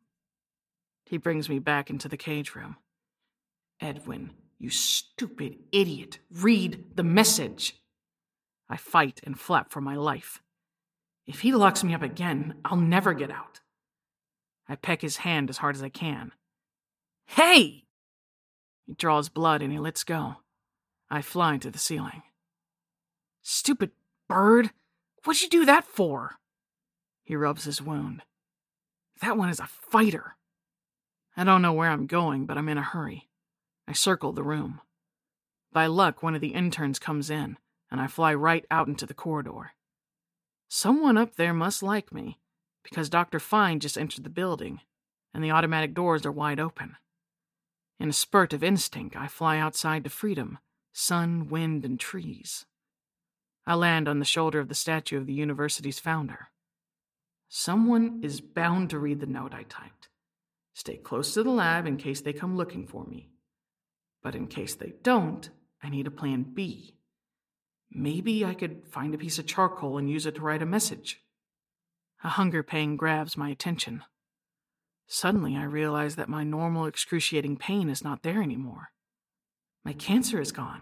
He 1.05 1.17
brings 1.17 1.49
me 1.49 1.59
back 1.59 1.89
into 1.89 2.07
the 2.07 2.17
cage 2.17 2.55
room. 2.55 2.77
Edwin, 3.81 4.31
you 4.59 4.69
stupid 4.69 5.57
idiot, 5.71 6.19
read 6.31 6.85
the 6.95 7.03
message. 7.03 7.75
I 8.69 8.77
fight 8.77 9.21
and 9.23 9.39
flap 9.39 9.71
for 9.71 9.81
my 9.81 9.95
life. 9.95 10.41
If 11.25 11.41
he 11.41 11.53
locks 11.53 11.83
me 11.83 11.93
up 11.93 12.01
again, 12.01 12.55
I'll 12.63 12.77
never 12.77 13.13
get 13.13 13.31
out. 13.31 13.59
I 14.67 14.75
peck 14.75 15.01
his 15.01 15.17
hand 15.17 15.49
as 15.49 15.57
hard 15.57 15.75
as 15.75 15.83
I 15.83 15.89
can. 15.89 16.31
Hey! 17.27 17.85
He 18.85 18.93
draws 18.93 19.29
blood 19.29 19.61
and 19.61 19.71
he 19.71 19.79
lets 19.79 20.03
go. 20.03 20.37
I 21.09 21.21
fly 21.21 21.57
to 21.57 21.71
the 21.71 21.79
ceiling. 21.79 22.23
Stupid 23.41 23.91
bird! 24.27 24.71
What'd 25.23 25.41
you 25.41 25.49
do 25.49 25.65
that 25.65 25.85
for? 25.85 26.37
He 27.23 27.35
rubs 27.35 27.63
his 27.63 27.81
wound. 27.81 28.23
That 29.21 29.37
one 29.37 29.49
is 29.49 29.59
a 29.59 29.67
fighter. 29.67 30.35
I 31.35 31.43
don't 31.43 31.61
know 31.61 31.73
where 31.73 31.89
I'm 31.89 32.05
going, 32.05 32.45
but 32.45 32.57
I'm 32.57 32.69
in 32.69 32.77
a 32.77 32.83
hurry. 32.83 33.29
I 33.87 33.93
circle 33.93 34.33
the 34.33 34.43
room. 34.43 34.81
By 35.71 35.87
luck, 35.87 36.21
one 36.21 36.35
of 36.35 36.41
the 36.41 36.53
interns 36.53 36.99
comes 36.99 37.29
in, 37.29 37.57
and 37.89 37.99
I 37.99 38.07
fly 38.07 38.33
right 38.33 38.65
out 38.69 38.87
into 38.87 39.05
the 39.05 39.13
corridor. 39.13 39.71
Someone 40.67 41.17
up 41.17 41.35
there 41.35 41.53
must 41.53 41.81
like 41.81 42.13
me, 42.13 42.39
because 42.83 43.09
Dr. 43.09 43.39
Fine 43.39 43.79
just 43.79 43.97
entered 43.97 44.23
the 44.23 44.29
building, 44.29 44.81
and 45.33 45.43
the 45.43 45.51
automatic 45.51 45.93
doors 45.93 46.25
are 46.25 46.31
wide 46.31 46.59
open. 46.59 46.97
In 47.99 48.09
a 48.09 48.13
spurt 48.13 48.53
of 48.53 48.63
instinct, 48.63 49.15
I 49.15 49.27
fly 49.27 49.57
outside 49.57 50.03
to 50.03 50.09
freedom, 50.09 50.59
sun, 50.91 51.47
wind, 51.49 51.85
and 51.85 51.99
trees. 51.99 52.65
I 53.65 53.75
land 53.75 54.07
on 54.07 54.19
the 54.19 54.25
shoulder 54.25 54.59
of 54.59 54.67
the 54.67 54.75
statue 54.75 55.17
of 55.17 55.25
the 55.25 55.33
university's 55.33 55.99
founder. 55.99 56.49
Someone 57.55 58.21
is 58.23 58.41
bound 58.41 58.89
to 58.89 58.97
read 58.97 59.19
the 59.19 59.27
note 59.27 59.53
I 59.53 59.61
typed. 59.61 60.09
Stay 60.73 60.97
close 60.97 61.35
to 61.35 61.43
the 61.43 61.51
lab 61.51 61.85
in 61.85 61.97
case 61.97 62.19
they 62.19 62.33
come 62.33 62.57
looking 62.57 62.87
for 62.87 63.05
me. 63.05 63.29
But 64.23 64.33
in 64.33 64.47
case 64.47 64.73
they 64.73 64.93
don't, 65.03 65.47
I 65.83 65.89
need 65.89 66.07
a 66.07 66.11
plan 66.11 66.47
B. 66.51 66.95
Maybe 67.91 68.43
I 68.43 68.55
could 68.55 68.87
find 68.87 69.13
a 69.13 69.19
piece 69.19 69.37
of 69.37 69.45
charcoal 69.45 69.99
and 69.99 70.09
use 70.09 70.25
it 70.25 70.33
to 70.33 70.41
write 70.41 70.63
a 70.63 70.65
message. 70.65 71.21
A 72.23 72.29
hunger 72.29 72.63
pang 72.63 72.97
grabs 72.97 73.37
my 73.37 73.49
attention. 73.51 74.01
Suddenly, 75.05 75.55
I 75.55 75.65
realize 75.65 76.15
that 76.15 76.27
my 76.27 76.43
normal 76.43 76.87
excruciating 76.87 77.57
pain 77.57 77.87
is 77.87 78.03
not 78.03 78.23
there 78.23 78.41
anymore. 78.41 78.93
My 79.85 79.93
cancer 79.93 80.41
is 80.41 80.51
gone. 80.51 80.81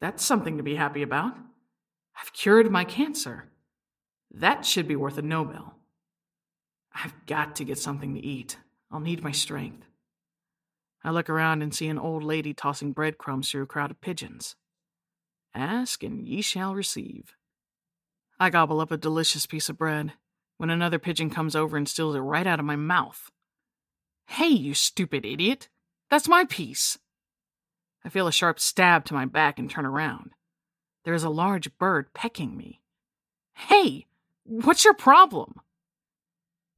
That's 0.00 0.24
something 0.24 0.56
to 0.56 0.62
be 0.62 0.76
happy 0.76 1.02
about. 1.02 1.36
I've 2.18 2.32
cured 2.32 2.70
my 2.70 2.84
cancer. 2.84 3.50
That 4.32 4.66
should 4.66 4.86
be 4.86 4.96
worth 4.96 5.18
a 5.18 5.22
Nobel. 5.22 5.74
I've 6.92 7.14
got 7.26 7.56
to 7.56 7.64
get 7.64 7.78
something 7.78 8.14
to 8.14 8.20
eat. 8.24 8.58
I'll 8.90 9.00
need 9.00 9.22
my 9.22 9.32
strength. 9.32 9.86
I 11.04 11.10
look 11.10 11.30
around 11.30 11.62
and 11.62 11.74
see 11.74 11.88
an 11.88 11.98
old 11.98 12.22
lady 12.22 12.52
tossing 12.52 12.92
breadcrumbs 12.92 13.50
through 13.50 13.62
a 13.62 13.66
crowd 13.66 13.90
of 13.90 14.00
pigeons. 14.00 14.56
Ask 15.54 16.02
and 16.02 16.26
ye 16.26 16.42
shall 16.42 16.74
receive. 16.74 17.34
I 18.38 18.50
gobble 18.50 18.80
up 18.80 18.90
a 18.90 18.96
delicious 18.96 19.46
piece 19.46 19.68
of 19.68 19.78
bread 19.78 20.12
when 20.58 20.70
another 20.70 20.98
pigeon 20.98 21.30
comes 21.30 21.54
over 21.54 21.76
and 21.76 21.88
steals 21.88 22.14
it 22.14 22.20
right 22.20 22.46
out 22.46 22.58
of 22.58 22.66
my 22.66 22.76
mouth. 22.76 23.30
Hey, 24.26 24.48
you 24.48 24.74
stupid 24.74 25.24
idiot! 25.24 25.68
That's 26.10 26.28
my 26.28 26.44
piece! 26.44 26.98
I 28.04 28.08
feel 28.08 28.26
a 28.26 28.32
sharp 28.32 28.60
stab 28.60 29.04
to 29.06 29.14
my 29.14 29.24
back 29.24 29.58
and 29.58 29.70
turn 29.70 29.86
around. 29.86 30.32
There 31.04 31.14
is 31.14 31.24
a 31.24 31.30
large 31.30 31.76
bird 31.78 32.12
pecking 32.14 32.56
me. 32.56 32.80
Hey, 33.54 34.06
what's 34.46 34.84
your 34.84 34.94
problem? 34.94 35.54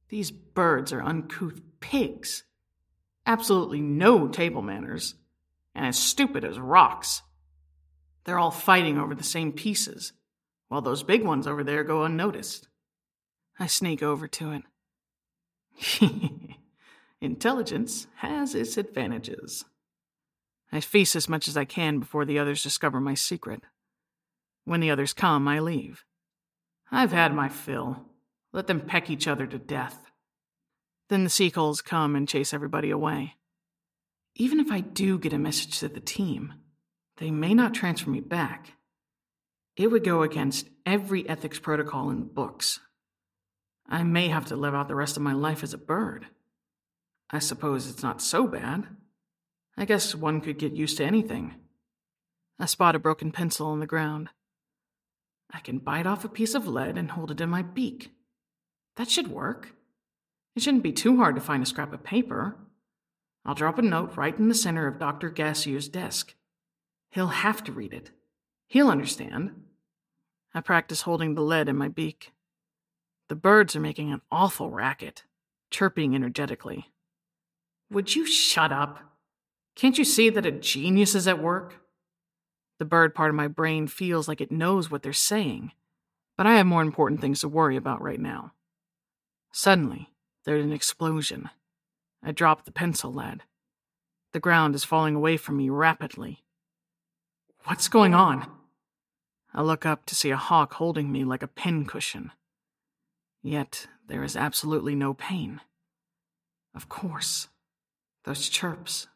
These 0.09 0.31
birds 0.31 0.91
are 0.91 1.01
uncouth 1.01 1.61
pigs. 1.79 2.43
Absolutely 3.25 3.79
no 3.79 4.27
table 4.27 4.61
manners, 4.61 5.15
and 5.75 5.85
as 5.85 5.97
stupid 5.97 6.43
as 6.43 6.59
rocks. 6.59 7.21
They're 8.23 8.39
all 8.39 8.51
fighting 8.51 8.97
over 8.97 9.13
the 9.13 9.23
same 9.23 9.51
pieces, 9.51 10.13
while 10.67 10.81
those 10.81 11.03
big 11.03 11.23
ones 11.23 11.47
over 11.47 11.63
there 11.63 11.83
go 11.83 12.03
unnoticed. 12.03 12.67
I 13.59 13.67
sneak 13.67 14.01
over 14.01 14.27
to 14.27 14.51
it. 14.51 14.63
Intelligence 17.21 18.07
has 18.17 18.55
its 18.55 18.77
advantages. 18.77 19.65
I 20.71 20.79
feast 20.79 21.15
as 21.15 21.27
much 21.27 21.47
as 21.47 21.57
I 21.57 21.65
can 21.65 21.99
before 21.99 22.25
the 22.25 22.39
others 22.39 22.63
discover 22.63 22.99
my 22.99 23.13
secret. 23.13 23.63
When 24.65 24.79
the 24.79 24.91
others 24.91 25.13
come, 25.13 25.47
I 25.47 25.59
leave. 25.59 26.05
I've 26.91 27.11
had 27.11 27.33
my 27.33 27.49
fill. 27.49 28.05
Let 28.51 28.67
them 28.67 28.81
peck 28.81 29.09
each 29.09 29.27
other 29.27 29.45
to 29.45 29.59
death. 29.59 29.99
Then 31.09 31.23
the 31.23 31.29
seagulls 31.29 31.81
come 31.81 32.15
and 32.15 32.27
chase 32.27 32.53
everybody 32.53 32.89
away. 32.89 33.35
Even 34.35 34.59
if 34.59 34.71
I 34.71 34.79
do 34.79 35.19
get 35.19 35.33
a 35.33 35.39
message 35.39 35.79
to 35.79 35.89
the 35.89 35.99
team, 35.99 36.53
they 37.17 37.31
may 37.31 37.53
not 37.53 37.73
transfer 37.73 38.09
me 38.09 38.21
back. 38.21 38.73
It 39.75 39.87
would 39.87 40.03
go 40.03 40.23
against 40.23 40.69
every 40.85 41.27
ethics 41.27 41.59
protocol 41.59 42.09
in 42.09 42.19
the 42.19 42.25
books. 42.25 42.79
I 43.87 44.03
may 44.03 44.27
have 44.27 44.45
to 44.45 44.55
live 44.55 44.75
out 44.75 44.87
the 44.87 44.95
rest 44.95 45.17
of 45.17 45.23
my 45.23 45.33
life 45.33 45.63
as 45.63 45.73
a 45.73 45.77
bird. 45.77 46.27
I 47.31 47.39
suppose 47.39 47.89
it's 47.89 48.03
not 48.03 48.21
so 48.21 48.47
bad. 48.47 48.87
I 49.77 49.85
guess 49.85 50.15
one 50.15 50.41
could 50.41 50.57
get 50.57 50.73
used 50.73 50.97
to 50.97 51.05
anything. 51.05 51.55
I 52.59 52.65
spot 52.65 52.95
a 52.95 52.99
broken 52.99 53.31
pencil 53.31 53.67
on 53.67 53.79
the 53.79 53.87
ground. 53.87 54.29
I 55.51 55.59
can 55.59 55.79
bite 55.79 56.07
off 56.07 56.23
a 56.23 56.29
piece 56.29 56.53
of 56.53 56.67
lead 56.67 56.97
and 56.97 57.11
hold 57.11 57.31
it 57.31 57.41
in 57.41 57.49
my 57.49 57.61
beak. 57.61 58.11
That 58.95 59.09
should 59.09 59.27
work. 59.29 59.75
It 60.55 60.61
shouldn't 60.61 60.83
be 60.83 60.91
too 60.91 61.17
hard 61.17 61.35
to 61.35 61.41
find 61.41 61.63
a 61.63 61.65
scrap 61.65 61.93
of 61.93 62.03
paper. 62.03 62.57
I'll 63.45 63.55
drop 63.55 63.79
a 63.79 63.81
note 63.81 64.17
right 64.17 64.37
in 64.37 64.49
the 64.49 64.55
center 64.55 64.87
of 64.87 64.99
Dr. 64.99 65.29
Gassier's 65.29 65.87
desk. 65.87 66.35
He'll 67.11 67.27
have 67.27 67.63
to 67.63 67.71
read 67.71 67.93
it. 67.93 68.11
He'll 68.67 68.89
understand. 68.89 69.63
I 70.53 70.61
practice 70.61 71.03
holding 71.03 71.35
the 71.35 71.41
lead 71.41 71.69
in 71.69 71.77
my 71.77 71.87
beak. 71.87 72.31
The 73.29 73.35
birds 73.35 73.75
are 73.75 73.79
making 73.79 74.11
an 74.11 74.21
awful 74.31 74.69
racket, 74.69 75.23
chirping 75.71 76.15
energetically. 76.15 76.91
Would 77.91 78.15
you 78.15 78.25
shut 78.25 78.71
up? 78.71 78.99
Can't 79.75 79.97
you 79.97 80.03
see 80.03 80.29
that 80.29 80.45
a 80.45 80.51
genius 80.51 81.15
is 81.15 81.27
at 81.27 81.41
work? 81.41 81.75
The 82.79 82.85
bird 82.85 83.13
part 83.13 83.29
of 83.29 83.35
my 83.35 83.47
brain 83.47 83.87
feels 83.87 84.27
like 84.27 84.41
it 84.41 84.51
knows 84.51 84.89
what 84.89 85.03
they're 85.03 85.13
saying, 85.13 85.73
but 86.37 86.47
I 86.47 86.55
have 86.55 86.65
more 86.65 86.81
important 86.81 87.19
things 87.19 87.41
to 87.41 87.49
worry 87.49 87.75
about 87.75 88.01
right 88.01 88.19
now. 88.19 88.53
Suddenly, 89.51 90.09
there's 90.45 90.63
an 90.63 90.71
explosion. 90.71 91.49
I 92.23 92.31
drop 92.31 92.63
the 92.63 92.71
pencil 92.71 93.13
lead. 93.13 93.43
The 94.31 94.39
ground 94.39 94.75
is 94.75 94.85
falling 94.85 95.15
away 95.15 95.35
from 95.35 95.57
me 95.57 95.69
rapidly. 95.69 96.43
What's 97.65 97.89
going 97.89 98.13
on? 98.13 98.49
I 99.53 99.61
look 99.61 99.85
up 99.85 100.05
to 100.05 100.15
see 100.15 100.29
a 100.29 100.37
hawk 100.37 100.75
holding 100.75 101.11
me 101.11 101.25
like 101.25 101.43
a 101.43 101.47
pincushion. 101.47 102.31
Yet 103.41 103.87
there 104.07 104.23
is 104.23 104.37
absolutely 104.37 104.95
no 104.95 105.13
pain. 105.13 105.59
Of 106.73 106.87
course, 106.87 107.49
those 108.23 108.47
chirps. 108.47 109.07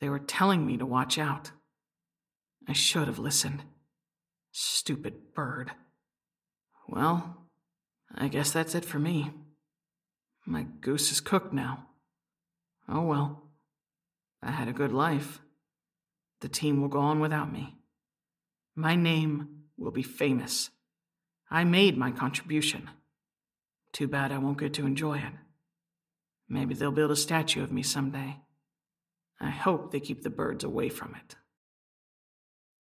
They 0.00 0.08
were 0.08 0.18
telling 0.18 0.66
me 0.66 0.76
to 0.76 0.86
watch 0.86 1.18
out. 1.18 1.50
I 2.70 2.72
should 2.72 3.08
have 3.08 3.18
listened. 3.18 3.64
Stupid 4.52 5.34
bird. 5.34 5.72
Well, 6.88 7.48
I 8.14 8.28
guess 8.28 8.52
that's 8.52 8.76
it 8.76 8.84
for 8.84 9.00
me. 9.00 9.32
My 10.46 10.66
goose 10.80 11.10
is 11.10 11.20
cooked 11.20 11.52
now. 11.52 11.88
Oh 12.88 13.00
well. 13.00 13.50
I 14.40 14.52
had 14.52 14.68
a 14.68 14.72
good 14.72 14.92
life. 14.92 15.40
The 16.42 16.48
team 16.48 16.80
will 16.80 16.86
go 16.88 17.00
on 17.00 17.18
without 17.18 17.52
me. 17.52 17.76
My 18.76 18.94
name 18.94 19.64
will 19.76 19.90
be 19.90 20.04
famous. 20.04 20.70
I 21.50 21.64
made 21.64 21.98
my 21.98 22.12
contribution. 22.12 22.88
Too 23.92 24.06
bad 24.06 24.30
I 24.30 24.38
won't 24.38 24.60
get 24.60 24.74
to 24.74 24.86
enjoy 24.86 25.18
it. 25.18 25.32
Maybe 26.48 26.74
they'll 26.74 26.92
build 26.92 27.10
a 27.10 27.16
statue 27.16 27.64
of 27.64 27.72
me 27.72 27.82
someday. 27.82 28.36
I 29.40 29.50
hope 29.50 29.90
they 29.90 29.98
keep 29.98 30.22
the 30.22 30.30
birds 30.30 30.62
away 30.62 30.88
from 30.88 31.16
it. 31.16 31.34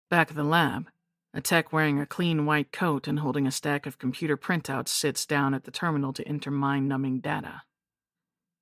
Back 0.10 0.30
at 0.30 0.36
the 0.36 0.43
lab, 0.43 0.89
a 1.34 1.41
tech 1.41 1.74
wearing 1.74 2.00
a 2.00 2.06
clean 2.06 2.46
white 2.46 2.72
coat 2.72 3.08
and 3.08 3.20
holding 3.20 3.46
a 3.46 3.52
stack 3.52 3.86
of 3.86 4.00
computer 4.00 4.38
printouts 4.38 4.89
sits 4.89 5.26
down 5.26 5.54
at 5.54 5.65
the 5.65 5.72
terminal 5.72 6.13
to 6.13 6.28
enter 6.28 6.50
mind 6.50 6.88
numbing 6.88 7.20
data. 7.20 7.63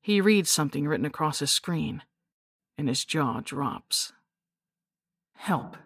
He 0.01 0.21
reads 0.21 0.49
something 0.49 0.87
written 0.87 1.05
across 1.05 1.39
his 1.39 1.51
screen, 1.51 2.03
and 2.77 2.87
his 2.87 3.05
jaw 3.05 3.41
drops. 3.41 4.13
Help. 5.35 5.77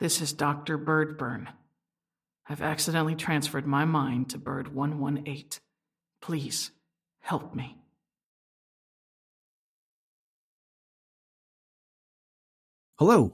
This 0.00 0.20
is 0.20 0.32
Dr. 0.32 0.78
Birdburn. 0.78 1.48
I've 2.46 2.62
accidentally 2.62 3.14
transferred 3.14 3.66
my 3.66 3.84
mind 3.84 4.30
to 4.30 4.38
Bird 4.38 4.74
118. 4.74 5.60
Please, 6.20 6.70
help 7.20 7.54
me. 7.54 7.78
Hello, 12.98 13.33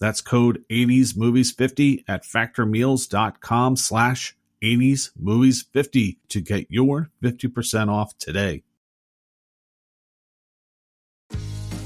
That's 0.00 0.20
code 0.20 0.64
80smovies50 0.70 2.04
at 2.08 2.24
factormeals.com 2.24 3.76
slash 3.76 4.36
80smovies50 4.62 6.16
to 6.28 6.40
get 6.40 6.66
your 6.70 7.10
50% 7.22 7.88
off 7.88 8.16
today. 8.18 8.62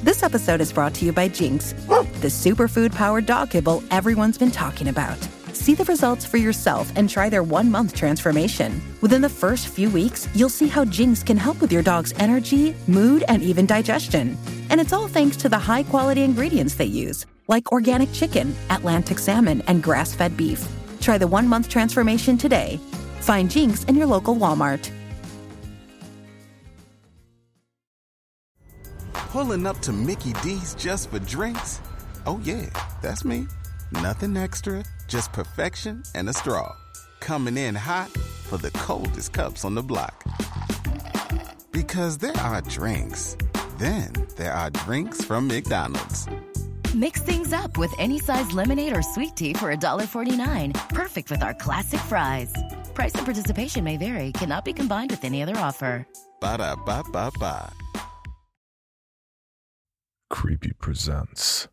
This 0.03 0.23
episode 0.23 0.61
is 0.61 0.71
brought 0.73 0.93
to 0.95 1.07
you 1.07 1.13
by 1.13 1.29
Jinx, 1.29 1.73
the 1.73 2.29
superfood 2.29 2.95
powered 2.95 3.27
dog 3.27 3.51
kibble 3.51 3.83
everyone's 3.91 4.39
been 4.39 4.51
talking 4.51 4.89
about. 4.89 5.19
See 5.53 5.75
the 5.75 5.85
results 5.85 6.25
for 6.25 6.37
yourself 6.37 6.93
and 6.97 7.09
try 7.09 7.29
their 7.29 7.43
one 7.43 7.71
month 7.71 7.95
transformation. 7.95 8.83
Within 9.03 9.21
the 9.21 9.29
first 9.29 9.69
few 9.69 9.91
weeks, 9.91 10.29
you'll 10.35 10.49
see 10.49 10.69
how 10.69 10.85
Jinx 10.85 11.23
can 11.23 11.37
help 11.37 11.61
with 11.61 11.71
your 11.71 11.83
dog's 11.83 12.13
energy, 12.19 12.75
mood, 12.87 13.25
and 13.29 13.43
even 13.43 13.67
digestion. 13.67 14.37
And 14.71 14.81
it's 14.81 14.93
all 14.93 15.09
thanks 15.09 15.37
to 15.39 15.49
the 15.49 15.59
high 15.59 15.83
quality 15.83 16.23
ingredients 16.23 16.75
they 16.75 16.87
use, 16.87 17.27
like 17.49 17.73
organic 17.73 18.13
chicken, 18.13 18.55
Atlantic 18.71 19.19
salmon, 19.19 19.63
and 19.67 19.83
grass 19.83 20.15
fed 20.15 20.37
beef. 20.37 20.67
Try 21.01 21.19
the 21.19 21.27
one 21.27 21.49
month 21.49 21.69
transformation 21.69 22.39
today. 22.39 22.79
Find 23.21 23.51
Jinx 23.51 23.85
in 23.85 23.97
your 23.97 24.07
local 24.07 24.35
Walmart. 24.37 24.91
Pulling 29.13 29.67
up 29.67 29.81
to 29.81 29.93
Mickey 29.93 30.33
D's 30.45 30.75
just 30.77 31.11
for 31.11 31.19
drinks? 31.19 31.81
Oh, 32.25 32.41
yeah, 32.45 32.71
that's 33.03 33.25
me. 33.25 33.49
Nothing 33.91 34.37
extra, 34.37 34.85
just 35.09 35.33
perfection 35.33 36.05
and 36.15 36.29
a 36.29 36.33
straw. 36.33 36.75
Coming 37.21 37.57
in 37.57 37.75
hot 37.75 38.11
for 38.11 38.59
the 38.59 38.71
coldest 38.71 39.33
cups 39.33 39.65
on 39.65 39.75
the 39.75 39.83
block. 39.83 40.25
Because 41.73 42.19
there 42.19 42.37
are 42.37 42.61
drinks, 42.63 43.37
then 43.79 44.13
there 44.37 44.53
are 44.53 44.71
drinks 44.71 45.25
from 45.25 45.49
McDonald's. 45.49 46.29
Mix 46.95 47.21
things 47.23 47.53
up 47.53 47.77
with 47.77 47.93
any 47.99 48.21
size 48.21 48.53
lemonade 48.53 48.97
or 48.97 49.03
sweet 49.03 49.35
tea 49.35 49.53
for 49.53 49.75
$1.49. 49.75 50.73
Perfect 50.91 51.29
with 51.29 51.43
our 51.43 51.53
classic 51.53 51.99
fries. 52.01 52.55
Price 52.95 53.13
and 53.17 53.25
participation 53.25 53.83
may 53.83 53.97
vary, 53.97 54.31
cannot 54.31 54.65
be 54.65 54.73
combined 54.73 55.11
with 55.11 55.25
any 55.25 55.43
other 55.43 55.57
offer. 55.57 56.07
Ba 56.41 56.59
da 56.59 56.77
ba 56.77 57.03
ba 57.11 57.33
ba. 57.41 57.73
Creepy 60.31 60.73
presents 60.79 61.67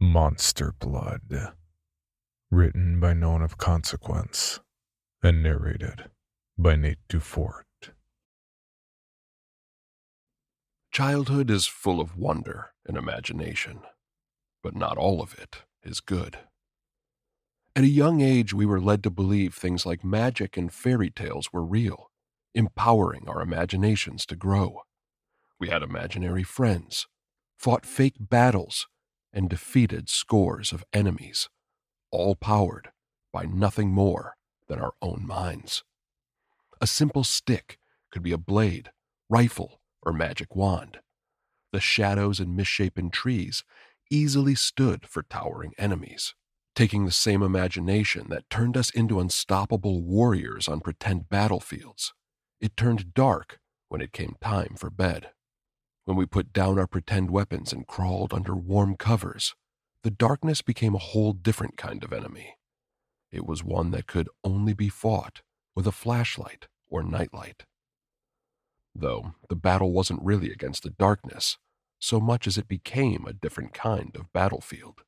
Monster 0.00 0.74
Blood. 0.78 1.52
Written 2.50 3.00
by 3.00 3.14
No 3.14 3.32
One 3.32 3.42
of 3.42 3.58
Consequence 3.58 4.60
and 5.24 5.42
narrated 5.42 6.08
by 6.56 6.76
Nate 6.76 6.98
DuFort. 7.08 7.64
Childhood 10.92 11.50
is 11.50 11.66
full 11.66 12.00
of 12.00 12.16
wonder 12.16 12.70
and 12.86 12.96
imagination, 12.96 13.80
but 14.66 14.74
not 14.74 14.98
all 14.98 15.22
of 15.22 15.32
it 15.38 15.58
is 15.84 16.00
good. 16.00 16.38
At 17.76 17.84
a 17.84 17.88
young 17.88 18.20
age, 18.20 18.52
we 18.52 18.66
were 18.66 18.80
led 18.80 19.04
to 19.04 19.10
believe 19.10 19.54
things 19.54 19.86
like 19.86 20.02
magic 20.02 20.56
and 20.56 20.72
fairy 20.72 21.08
tales 21.08 21.52
were 21.52 21.64
real, 21.64 22.10
empowering 22.52 23.28
our 23.28 23.40
imaginations 23.40 24.26
to 24.26 24.34
grow. 24.34 24.80
We 25.60 25.68
had 25.68 25.84
imaginary 25.84 26.42
friends, 26.42 27.06
fought 27.56 27.86
fake 27.86 28.16
battles, 28.18 28.88
and 29.32 29.48
defeated 29.48 30.08
scores 30.08 30.72
of 30.72 30.82
enemies, 30.92 31.48
all 32.10 32.34
powered 32.34 32.90
by 33.32 33.44
nothing 33.44 33.90
more 33.92 34.34
than 34.66 34.80
our 34.80 34.94
own 35.00 35.24
minds. 35.24 35.84
A 36.80 36.88
simple 36.88 37.22
stick 37.22 37.78
could 38.10 38.24
be 38.24 38.32
a 38.32 38.36
blade, 38.36 38.90
rifle, 39.30 39.80
or 40.02 40.12
magic 40.12 40.56
wand. 40.56 40.98
The 41.70 41.78
shadows 41.78 42.40
and 42.40 42.56
misshapen 42.56 43.10
trees 43.10 43.62
easily 44.10 44.54
stood 44.54 45.06
for 45.06 45.22
towering 45.22 45.72
enemies. 45.78 46.34
Taking 46.74 47.04
the 47.06 47.12
same 47.12 47.42
imagination 47.42 48.26
that 48.28 48.50
turned 48.50 48.76
us 48.76 48.90
into 48.90 49.18
unstoppable 49.18 50.02
warriors 50.02 50.68
on 50.68 50.80
pretend 50.80 51.28
battlefields, 51.28 52.12
it 52.60 52.76
turned 52.76 53.14
dark 53.14 53.58
when 53.88 54.00
it 54.00 54.12
came 54.12 54.36
time 54.42 54.74
for 54.76 54.90
bed. 54.90 55.30
When 56.04 56.16
we 56.16 56.26
put 56.26 56.52
down 56.52 56.78
our 56.78 56.86
pretend 56.86 57.30
weapons 57.30 57.72
and 57.72 57.86
crawled 57.86 58.34
under 58.34 58.54
warm 58.54 58.96
covers, 58.96 59.54
the 60.02 60.10
darkness 60.10 60.62
became 60.62 60.94
a 60.94 60.98
whole 60.98 61.32
different 61.32 61.76
kind 61.76 62.04
of 62.04 62.12
enemy. 62.12 62.56
It 63.32 63.44
was 63.44 63.64
one 63.64 63.90
that 63.90 64.06
could 64.06 64.28
only 64.44 64.72
be 64.72 64.88
fought 64.88 65.42
with 65.74 65.86
a 65.86 65.92
flashlight 65.92 66.68
or 66.88 67.02
nightlight. 67.02 67.64
Though 68.94 69.34
the 69.48 69.56
battle 69.56 69.92
wasn't 69.92 70.22
really 70.22 70.50
against 70.50 70.82
the 70.82 70.90
darkness, 70.90 71.58
so 71.98 72.20
much 72.20 72.46
as 72.46 72.58
it 72.58 72.68
became 72.68 73.26
a 73.26 73.32
different 73.32 73.72
kind 73.72 74.14
of 74.16 74.32
battlefield. 74.32 75.02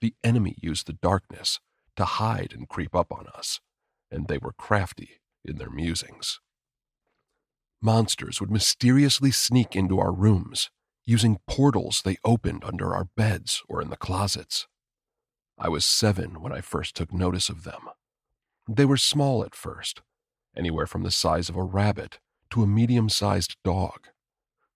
The 0.00 0.14
enemy 0.22 0.56
used 0.60 0.86
the 0.86 0.92
darkness 0.92 1.60
to 1.96 2.04
hide 2.04 2.52
and 2.54 2.68
creep 2.68 2.94
up 2.94 3.12
on 3.12 3.26
us, 3.34 3.60
and 4.10 4.28
they 4.28 4.38
were 4.38 4.52
crafty 4.52 5.20
in 5.44 5.56
their 5.56 5.70
musings. 5.70 6.40
Monsters 7.80 8.40
would 8.40 8.50
mysteriously 8.50 9.30
sneak 9.30 9.76
into 9.76 9.98
our 9.98 10.12
rooms, 10.12 10.70
using 11.04 11.40
portals 11.46 12.00
they 12.02 12.16
opened 12.24 12.64
under 12.64 12.94
our 12.94 13.08
beds 13.16 13.62
or 13.68 13.82
in 13.82 13.90
the 13.90 13.96
closets. 13.96 14.66
I 15.58 15.68
was 15.68 15.84
seven 15.84 16.40
when 16.40 16.52
I 16.52 16.60
first 16.60 16.96
took 16.96 17.12
notice 17.12 17.48
of 17.48 17.64
them. 17.64 17.90
They 18.68 18.84
were 18.84 18.96
small 18.96 19.44
at 19.44 19.54
first, 19.54 20.00
anywhere 20.56 20.86
from 20.86 21.02
the 21.02 21.10
size 21.10 21.48
of 21.48 21.56
a 21.56 21.62
rabbit 21.62 22.18
to 22.50 22.62
a 22.62 22.66
medium 22.66 23.08
sized 23.08 23.56
dog. 23.62 24.08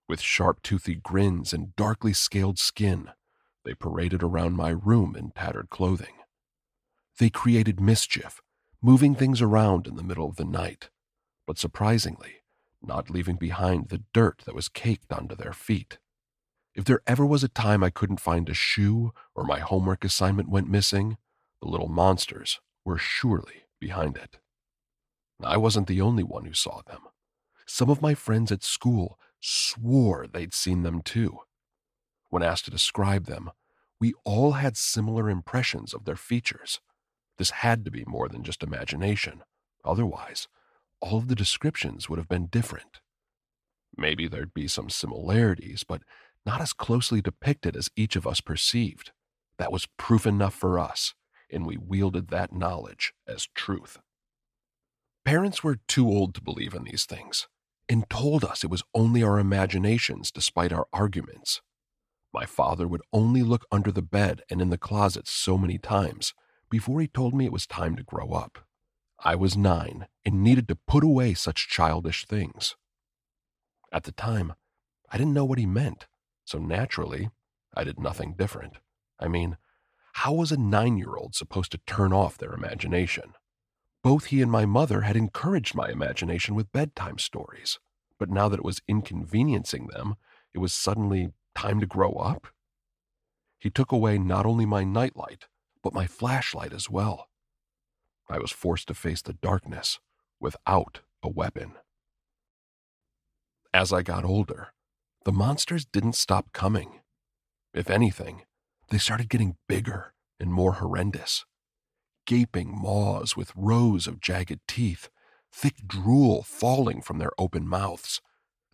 With 0.08 0.22
sharp 0.22 0.62
toothy 0.62 0.94
grins 0.94 1.52
and 1.52 1.76
darkly 1.76 2.14
scaled 2.14 2.58
skin, 2.58 3.10
they 3.64 3.74
paraded 3.74 4.22
around 4.22 4.56
my 4.56 4.70
room 4.70 5.14
in 5.14 5.32
tattered 5.32 5.68
clothing. 5.68 6.14
They 7.18 7.28
created 7.28 7.78
mischief, 7.78 8.40
moving 8.80 9.14
things 9.14 9.42
around 9.42 9.86
in 9.86 9.96
the 9.96 10.02
middle 10.02 10.26
of 10.26 10.36
the 10.36 10.46
night, 10.46 10.88
but 11.46 11.58
surprisingly, 11.58 12.36
not 12.80 13.10
leaving 13.10 13.36
behind 13.36 13.88
the 13.88 14.02
dirt 14.14 14.42
that 14.46 14.54
was 14.54 14.68
caked 14.68 15.12
onto 15.12 15.34
their 15.34 15.52
feet. 15.52 15.98
If 16.74 16.84
there 16.84 17.02
ever 17.06 17.26
was 17.26 17.44
a 17.44 17.48
time 17.48 17.82
I 17.82 17.90
couldn't 17.90 18.20
find 18.20 18.48
a 18.48 18.54
shoe 18.54 19.12
or 19.34 19.44
my 19.44 19.58
homework 19.58 20.04
assignment 20.04 20.48
went 20.48 20.70
missing, 20.70 21.18
the 21.60 21.68
little 21.68 21.88
monsters 21.88 22.60
were 22.84 22.98
surely 22.98 23.64
behind 23.80 24.16
it. 24.16 24.38
I 25.42 25.56
wasn't 25.56 25.86
the 25.86 26.00
only 26.00 26.22
one 26.22 26.44
who 26.46 26.54
saw 26.54 26.82
them. 26.86 27.00
Some 27.66 27.90
of 27.90 28.00
my 28.00 28.14
friends 28.14 28.50
at 28.50 28.62
school 28.62 29.18
swore 29.40 30.26
they'd 30.26 30.54
seen 30.54 30.82
them 30.82 31.02
too. 31.02 31.40
When 32.30 32.42
asked 32.42 32.66
to 32.66 32.70
describe 32.70 33.26
them, 33.26 33.50
we 34.00 34.14
all 34.24 34.52
had 34.52 34.76
similar 34.76 35.28
impressions 35.28 35.94
of 35.94 36.04
their 36.04 36.16
features. 36.16 36.80
This 37.36 37.50
had 37.50 37.84
to 37.84 37.90
be 37.90 38.04
more 38.06 38.28
than 38.28 38.42
just 38.42 38.62
imagination. 38.62 39.42
Otherwise, 39.84 40.48
all 41.00 41.18
of 41.18 41.28
the 41.28 41.34
descriptions 41.34 42.08
would 42.08 42.18
have 42.18 42.28
been 42.28 42.46
different. 42.46 43.00
Maybe 43.96 44.28
there'd 44.28 44.54
be 44.54 44.68
some 44.68 44.90
similarities, 44.90 45.84
but 45.84 46.02
not 46.44 46.60
as 46.60 46.72
closely 46.72 47.20
depicted 47.20 47.76
as 47.76 47.90
each 47.96 48.16
of 48.16 48.26
us 48.26 48.40
perceived. 48.40 49.12
That 49.58 49.72
was 49.72 49.88
proof 49.96 50.26
enough 50.26 50.54
for 50.54 50.78
us, 50.78 51.14
and 51.50 51.66
we 51.66 51.76
wielded 51.76 52.28
that 52.28 52.52
knowledge 52.52 53.12
as 53.26 53.48
truth. 53.54 53.98
Parents 55.24 55.64
were 55.64 55.78
too 55.88 56.08
old 56.08 56.34
to 56.34 56.42
believe 56.42 56.74
in 56.74 56.84
these 56.84 57.04
things 57.04 57.48
and 57.88 58.08
told 58.10 58.44
us 58.44 58.62
it 58.62 58.70
was 58.70 58.84
only 58.94 59.22
our 59.22 59.38
imaginations 59.38 60.30
despite 60.30 60.72
our 60.72 60.86
arguments. 60.92 61.60
My 62.32 62.44
father 62.44 62.86
would 62.86 63.02
only 63.12 63.42
look 63.42 63.64
under 63.72 63.90
the 63.90 64.02
bed 64.02 64.42
and 64.50 64.60
in 64.60 64.70
the 64.70 64.78
closets 64.78 65.30
so 65.30 65.56
many 65.56 65.78
times 65.78 66.34
before 66.70 67.00
he 67.00 67.08
told 67.08 67.34
me 67.34 67.46
it 67.46 67.52
was 67.52 67.66
time 67.66 67.96
to 67.96 68.02
grow 68.02 68.32
up. 68.32 68.58
I 69.20 69.34
was 69.34 69.56
nine 69.56 70.06
and 70.24 70.42
needed 70.42 70.68
to 70.68 70.78
put 70.86 71.02
away 71.02 71.34
such 71.34 71.68
childish 71.68 72.26
things. 72.26 72.76
At 73.92 74.04
the 74.04 74.12
time, 74.12 74.52
I 75.10 75.16
didn't 75.16 75.32
know 75.32 75.46
what 75.46 75.58
he 75.58 75.66
meant, 75.66 76.06
so 76.44 76.58
naturally, 76.58 77.30
I 77.74 77.84
did 77.84 77.98
nothing 77.98 78.34
different. 78.34 78.74
I 79.18 79.28
mean, 79.28 79.56
how 80.14 80.34
was 80.34 80.52
a 80.52 80.56
nine 80.56 80.98
year 80.98 81.16
old 81.16 81.34
supposed 81.34 81.72
to 81.72 81.80
turn 81.86 82.12
off 82.12 82.38
their 82.38 82.52
imagination? 82.52 83.34
Both 84.02 84.26
he 84.26 84.40
and 84.42 84.50
my 84.50 84.64
mother 84.64 85.02
had 85.02 85.16
encouraged 85.16 85.74
my 85.74 85.88
imagination 85.90 86.54
with 86.54 86.72
bedtime 86.72 87.18
stories, 87.18 87.78
but 88.18 88.30
now 88.30 88.48
that 88.48 88.60
it 88.60 88.64
was 88.64 88.82
inconveniencing 88.88 89.88
them, 89.88 90.16
it 90.54 90.58
was 90.58 90.72
suddenly 90.72 91.32
time 91.54 91.80
to 91.80 91.86
grow 91.86 92.12
up? 92.12 92.48
He 93.58 93.70
took 93.70 93.90
away 93.90 94.18
not 94.18 94.46
only 94.46 94.66
my 94.66 94.84
nightlight, 94.84 95.46
but 95.82 95.92
my 95.92 96.06
flashlight 96.06 96.72
as 96.72 96.88
well. 96.88 97.28
I 98.28 98.38
was 98.38 98.52
forced 98.52 98.88
to 98.88 98.94
face 98.94 99.22
the 99.22 99.32
darkness 99.32 99.98
without 100.38 101.00
a 101.22 101.28
weapon. 101.28 101.74
As 103.74 103.92
I 103.92 104.02
got 104.02 104.24
older, 104.24 104.72
the 105.24 105.32
monsters 105.32 105.84
didn't 105.84 106.14
stop 106.14 106.52
coming. 106.52 107.00
If 107.74 107.90
anything, 107.90 108.42
they 108.90 108.98
started 108.98 109.28
getting 109.28 109.56
bigger 109.68 110.14
and 110.38 110.52
more 110.52 110.74
horrendous. 110.74 111.44
Gaping 112.28 112.78
maws 112.78 113.38
with 113.38 113.56
rows 113.56 114.06
of 114.06 114.20
jagged 114.20 114.60
teeth, 114.68 115.08
thick 115.50 115.86
drool 115.86 116.42
falling 116.42 117.00
from 117.00 117.16
their 117.16 117.32
open 117.38 117.66
mouths, 117.66 118.20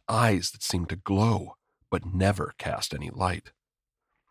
eyes 0.09 0.51
that 0.51 0.65
seemed 0.65 0.89
to 0.89 0.97
glow 0.97 1.55
but 1.89 2.05
never 2.05 2.53
cast 2.59 2.93
any 2.93 3.11
light. 3.11 3.53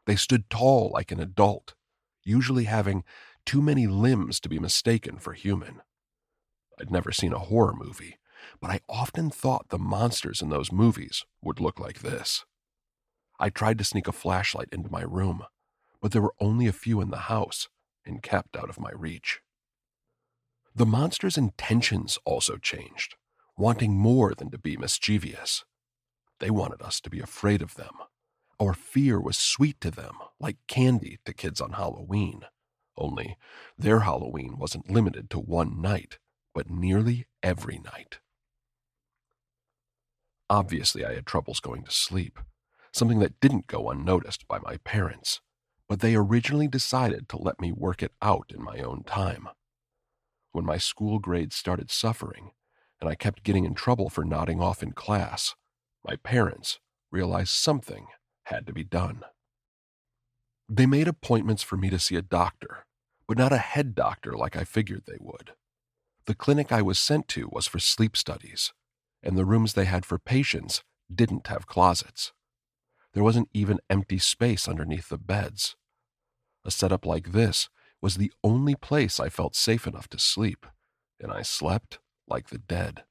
They 0.06 0.18
stood 0.18 0.50
tall 0.50 0.92
like 0.94 1.10
an 1.10 1.22
adult, 1.22 1.74
usually 2.26 2.66
having 2.66 3.06
too 3.46 3.62
many 3.62 3.88
limbs 3.88 4.42
to 4.42 4.50
be 4.50 4.60
mistaken 4.60 5.20
for 5.20 5.32
human. 5.32 5.84
I'd 6.78 6.92
never 6.92 7.14
seen 7.14 7.32
a 7.32 7.40
horror 7.40 7.74
movie, 7.74 8.18
but 8.60 8.72
I 8.72 8.82
often 8.90 9.30
thought 9.30 9.70
the 9.70 9.80
monsters 9.80 10.42
in 10.42 10.50
those 10.50 10.70
movies 10.70 11.24
would 11.42 11.62
look 11.62 11.80
like 11.80 12.00
this. 12.00 12.44
I 13.40 13.50
tried 13.50 13.78
to 13.78 13.86
sneak 13.86 14.10
a 14.10 14.12
flashlight 14.12 14.68
into 14.74 14.92
my 14.92 15.04
room, 15.04 15.44
but 16.02 16.12
there 16.12 16.22
were 16.22 16.36
only 16.42 16.68
a 16.68 16.74
few 16.74 17.00
in 17.00 17.10
the 17.10 17.30
house 17.32 17.70
and 18.06 18.24
kept 18.24 18.56
out 18.56 18.70
of 18.70 18.80
my 18.80 18.92
reach. 18.94 19.42
The 20.76 20.86
monster's 20.86 21.38
intentions 21.38 22.18
also 22.26 22.58
changed, 22.58 23.16
wanting 23.58 23.98
more 23.98 24.34
than 24.34 24.50
to 24.52 24.58
be 24.58 24.76
mischievous. 24.76 25.64
They 26.40 26.50
wanted 26.50 26.82
us 26.82 27.00
to 27.02 27.10
be 27.10 27.20
afraid 27.20 27.62
of 27.62 27.76
them. 27.76 27.94
Our 28.60 28.74
fear 28.74 29.20
was 29.20 29.38
sweet 29.38 29.80
to 29.82 29.92
them, 29.92 30.16
like 30.40 30.58
candy 30.68 31.20
to 31.26 31.34
kids 31.34 31.62
on 31.62 31.74
Halloween. 31.74 32.42
Only 32.98 33.38
their 33.78 34.02
Halloween 34.02 34.58
wasn't 34.58 34.90
limited 34.90 35.30
to 35.32 35.40
one 35.40 35.82
night, 35.82 36.18
but 36.54 36.70
nearly 36.70 37.28
every 37.42 37.80
night. 37.80 38.20
Obviously, 40.50 41.06
I 41.06 41.14
had 41.14 41.26
troubles 41.26 41.60
going 41.60 41.84
to 41.84 41.92
sleep, 41.92 42.40
something 42.92 43.20
that 43.20 43.40
didn't 43.40 43.68
go 43.68 43.90
unnoticed 43.90 44.48
by 44.48 44.60
my 44.60 44.78
parents, 44.78 45.42
but 45.88 46.00
they 46.00 46.16
originally 46.16 46.68
decided 46.68 47.28
to 47.30 47.38
let 47.38 47.60
me 47.60 47.72
work 47.72 48.02
it 48.02 48.14
out 48.22 48.52
in 48.54 48.64
my 48.64 48.80
own 48.80 49.04
time. 49.04 49.50
When 50.52 50.66
my 50.66 50.78
school 50.78 51.20
grades 51.20 51.56
started 51.56 51.92
suffering, 51.92 52.52
and 53.02 53.10
I 53.10 53.16
kept 53.16 53.44
getting 53.44 53.66
in 53.66 53.74
trouble 53.74 54.10
for 54.10 54.24
nodding 54.24 54.62
off 54.62 54.82
in 54.82 54.94
class, 54.94 55.56
my 56.06 56.16
parents 56.16 56.80
realized 57.12 57.50
something 57.50 58.08
had 58.46 58.66
to 58.68 58.74
be 58.74 58.84
done. 58.84 59.24
They 60.70 60.86
made 60.86 61.08
appointments 61.08 61.64
for 61.64 61.76
me 61.76 61.90
to 61.90 62.00
see 62.00 62.16
a 62.16 62.22
doctor, 62.22 62.86
but 63.28 63.38
not 63.38 63.52
a 63.52 63.58
head 63.58 63.94
doctor 63.94 64.34
like 64.34 64.56
I 64.56 64.64
figured 64.64 65.04
they 65.06 65.18
would. 65.20 65.52
The 66.26 66.36
clinic 66.36 66.72
I 66.72 66.82
was 66.82 66.98
sent 66.98 67.28
to 67.30 67.50
was 67.52 67.68
for 67.68 67.80
sleep 67.80 68.16
studies, 68.16 68.72
and 69.22 69.38
the 69.38 69.46
rooms 69.46 69.74
they 69.74 69.86
had 69.86 70.06
for 70.06 70.18
patients 70.18 70.84
didn't 71.14 71.48
have 71.48 71.68
closets. 71.68 72.32
There 73.14 73.24
wasn't 73.24 73.50
even 73.54 73.80
empty 73.90 74.18
space 74.18 74.68
underneath 74.68 75.10
the 75.10 75.18
beds. 75.18 75.76
A 76.66 76.72
setup 76.72 77.06
like 77.06 77.32
this 77.32 77.70
was 78.02 78.18
the 78.18 78.32
only 78.44 78.76
place 78.76 79.20
I 79.20 79.30
felt 79.30 79.56
safe 79.56 79.86
enough 79.86 80.08
to 80.10 80.20
sleep, 80.20 80.66
and 81.20 81.32
I 81.32 81.42
slept 81.42 82.00
like 82.28 82.50
the 82.50 82.58
dead. 82.58 83.04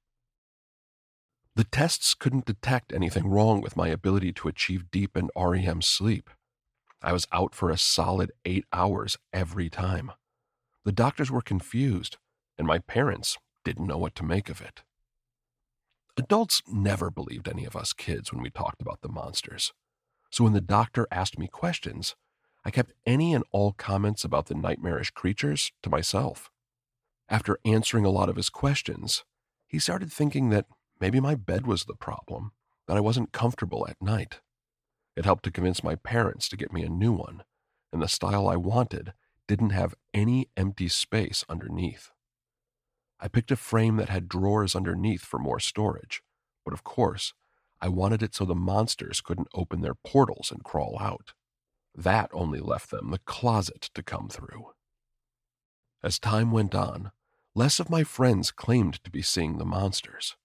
The 1.55 1.65
tests 1.65 2.15
couldn't 2.15 2.47
detect 2.47 2.93
anything 2.93 3.27
wrong 3.29 3.61
with 3.61 3.77
my 3.77 3.89
ability 3.89 4.33
to 4.35 4.49
achieve 4.49 4.91
deep 4.91 5.17
and 5.17 5.31
REM 5.37 5.83
sleep. 5.83 6.31
I 7.03 7.13
was 7.13 7.27
out 7.33 7.55
for 7.55 7.71
a 7.71 7.77
solid 7.77 8.33
eight 8.45 8.65
hours 8.73 9.19
every 9.33 9.69
time. 9.69 10.13
The 10.85 10.93
doctors 10.93 11.31
were 11.31 11.43
confused, 11.43 12.17
and 12.57 12.67
my 12.67 12.79
parents 12.79 13.39
didn't 13.65 13.87
know 13.87 13.99
what 13.99 14.15
to 14.17 14.25
make 14.25 14.49
of 14.49 14.61
it. 14.61 14.83
Adults 16.17 16.63
never 16.67 17.11
believed 17.11 17.49
any 17.49 17.65
of 17.65 17.77
us 17.77 17.93
kids 17.93 18.33
when 18.33 18.43
we 18.43 18.51
talked 18.51 18.83
about 18.83 19.01
the 19.03 19.09
monsters. 19.09 19.73
So 20.33 20.43
when 20.43 20.53
the 20.53 20.61
doctor 20.61 21.07
asked 21.13 21.39
me 21.39 21.47
questions, 21.47 22.17
I 22.65 22.73
kept 22.73 22.95
any 23.07 23.33
and 23.33 23.45
all 23.53 23.73
comments 23.73 24.25
about 24.25 24.47
the 24.47 24.55
nightmarish 24.57 25.11
creatures 25.11 25.71
to 25.85 25.91
myself. 25.91 26.51
After 27.29 27.59
answering 27.65 28.05
a 28.05 28.11
lot 28.11 28.29
of 28.29 28.37
his 28.37 28.51
questions, 28.51 29.25
he 29.69 29.79
started 29.79 30.13
thinking 30.13 30.51
that 30.51 30.67
Maybe 31.03 31.19
my 31.19 31.35
bed 31.35 31.67
was 31.67 31.87
the 31.87 31.97
problem, 31.97 32.53
that 32.87 32.97
I 32.97 33.01
wasn't 33.01 33.33
comfortable 33.33 33.89
at 33.89 34.01
night. 34.01 34.39
It 35.17 35.25
helped 35.25 35.43
to 35.43 35.51
convince 35.51 35.83
my 35.83 35.97
parents 35.97 36.49
to 36.49 36.57
get 36.57 36.73
me 36.73 36.85
a 36.85 36.89
new 36.89 37.11
one, 37.11 37.43
and 37.93 38.01
the 38.01 38.07
style 38.07 38.47
I 38.47 38.55
wanted 38.55 39.13
didn't 39.49 39.71
have 39.71 39.97
any 40.15 40.49
empty 40.57 40.87
space 40.87 41.45
underneath. 41.49 42.13
I 43.19 43.27
picked 43.27 43.51
a 43.51 43.57
frame 43.57 43.97
that 43.97 44.11
had 44.11 44.29
drawers 44.29 44.77
underneath 44.77 45.23
for 45.23 45.41
more 45.41 45.59
storage, 45.59 46.23
but 46.65 46.73
of 46.73 46.85
course, 46.85 47.35
I 47.83 47.89
wanted 47.89 48.23
it 48.23 48.35
so 48.35 48.47
the 48.47 48.55
monsters 48.55 49.21
couldn't 49.21 49.49
open 49.53 49.83
their 49.83 49.95
portals 49.95 50.51
and 50.51 50.65
crawl 50.65 50.97
out. 50.99 51.35
That 51.95 52.31
only 52.33 52.61
left 52.61 52.91
them 52.91 53.11
the 53.11 53.19
closet 53.19 53.91
to 53.95 54.03
come 54.03 54.31
through. 54.31 54.71
As 56.03 56.19
time 56.19 56.51
went 56.53 56.75
on, 56.75 57.11
less 57.55 57.79
of 57.79 57.91
my 57.91 58.05
friends 58.05 58.51
claimed 58.51 59.03
to 59.05 59.11
be 59.11 59.21
seeing 59.21 59.59
the 59.59 59.67
monsters 59.67 60.37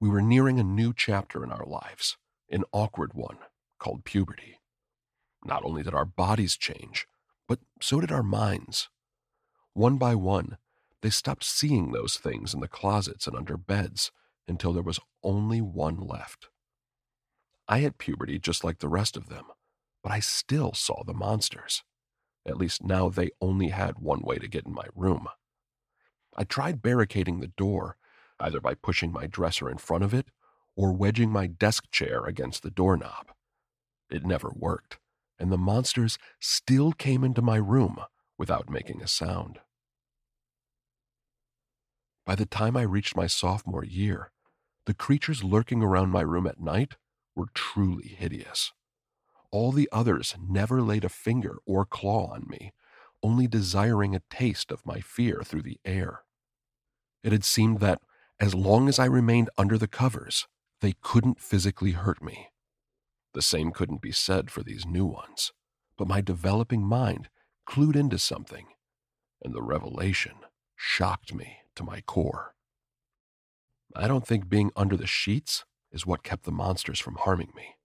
we 0.00 0.08
were 0.08 0.22
nearing 0.22 0.58
a 0.58 0.64
new 0.64 0.94
chapter 0.96 1.44
in 1.44 1.52
our 1.52 1.66
lives, 1.66 2.16
an 2.50 2.64
awkward 2.72 3.12
one 3.12 3.36
called 3.78 4.04
puberty. 4.04 4.58
Not 5.44 5.62
only 5.62 5.82
did 5.82 5.94
our 5.94 6.06
bodies 6.06 6.56
change, 6.56 7.06
but 7.46 7.60
so 7.82 8.00
did 8.00 8.10
our 8.10 8.22
minds. 8.22 8.88
One 9.74 9.98
by 9.98 10.14
one, 10.14 10.56
they 11.02 11.10
stopped 11.10 11.44
seeing 11.44 11.92
those 11.92 12.16
things 12.16 12.54
in 12.54 12.60
the 12.60 12.68
closets 12.68 13.26
and 13.26 13.36
under 13.36 13.56
beds 13.58 14.10
until 14.48 14.72
there 14.72 14.82
was 14.82 15.00
only 15.22 15.60
one 15.60 15.98
left. 15.98 16.48
I 17.70 17.78
had 17.78 17.98
puberty 17.98 18.40
just 18.40 18.64
like 18.64 18.80
the 18.80 18.88
rest 18.88 19.16
of 19.16 19.28
them, 19.28 19.44
but 20.02 20.10
I 20.10 20.18
still 20.18 20.74
saw 20.74 21.04
the 21.04 21.14
monsters. 21.14 21.84
At 22.44 22.56
least 22.56 22.82
now 22.82 23.08
they 23.08 23.30
only 23.40 23.68
had 23.68 24.00
one 24.00 24.22
way 24.22 24.38
to 24.38 24.48
get 24.48 24.66
in 24.66 24.74
my 24.74 24.86
room. 24.92 25.28
I 26.36 26.42
tried 26.42 26.82
barricading 26.82 27.38
the 27.38 27.46
door, 27.46 27.96
either 28.40 28.60
by 28.60 28.74
pushing 28.74 29.12
my 29.12 29.28
dresser 29.28 29.70
in 29.70 29.78
front 29.78 30.02
of 30.02 30.12
it 30.12 30.32
or 30.74 30.92
wedging 30.92 31.30
my 31.30 31.46
desk 31.46 31.88
chair 31.92 32.24
against 32.24 32.64
the 32.64 32.72
doorknob. 32.72 33.28
It 34.10 34.26
never 34.26 34.50
worked, 34.52 34.98
and 35.38 35.52
the 35.52 35.56
monsters 35.56 36.18
still 36.40 36.90
came 36.90 37.22
into 37.22 37.40
my 37.40 37.56
room 37.56 38.00
without 38.36 38.68
making 38.68 39.00
a 39.00 39.06
sound. 39.06 39.60
By 42.26 42.34
the 42.34 42.46
time 42.46 42.76
I 42.76 42.82
reached 42.82 43.14
my 43.14 43.28
sophomore 43.28 43.84
year, 43.84 44.32
the 44.86 44.94
creatures 44.94 45.44
lurking 45.44 45.84
around 45.84 46.10
my 46.10 46.22
room 46.22 46.48
at 46.48 46.58
night 46.58 46.96
were 47.34 47.48
truly 47.54 48.08
hideous. 48.08 48.72
All 49.50 49.72
the 49.72 49.88
others 49.92 50.36
never 50.40 50.80
laid 50.82 51.04
a 51.04 51.08
finger 51.08 51.58
or 51.66 51.84
claw 51.84 52.32
on 52.32 52.46
me, 52.48 52.72
only 53.22 53.46
desiring 53.46 54.14
a 54.14 54.22
taste 54.30 54.70
of 54.70 54.86
my 54.86 55.00
fear 55.00 55.42
through 55.44 55.62
the 55.62 55.80
air. 55.84 56.22
It 57.22 57.32
had 57.32 57.44
seemed 57.44 57.80
that 57.80 58.00
as 58.38 58.54
long 58.54 58.88
as 58.88 58.98
I 58.98 59.04
remained 59.04 59.50
under 59.58 59.76
the 59.76 59.88
covers, 59.88 60.46
they 60.80 60.94
couldn't 61.02 61.40
physically 61.40 61.92
hurt 61.92 62.22
me. 62.22 62.48
The 63.34 63.42
same 63.42 63.70
couldn't 63.70 64.00
be 64.00 64.12
said 64.12 64.50
for 64.50 64.62
these 64.62 64.86
new 64.86 65.04
ones, 65.04 65.52
but 65.98 66.08
my 66.08 66.20
developing 66.20 66.82
mind 66.82 67.28
clued 67.68 67.96
into 67.96 68.18
something, 68.18 68.68
and 69.42 69.54
the 69.54 69.62
revelation 69.62 70.36
shocked 70.74 71.34
me 71.34 71.58
to 71.74 71.84
my 71.84 72.00
core. 72.00 72.54
I 73.94 74.08
don't 74.08 74.26
think 74.26 74.48
being 74.48 74.70
under 74.74 74.96
the 74.96 75.06
sheets 75.06 75.64
is 75.92 76.06
what 76.06 76.22
kept 76.22 76.44
the 76.44 76.52
monsters 76.52 76.98
from 76.98 77.16
harming 77.16 77.52
me. 77.54 77.76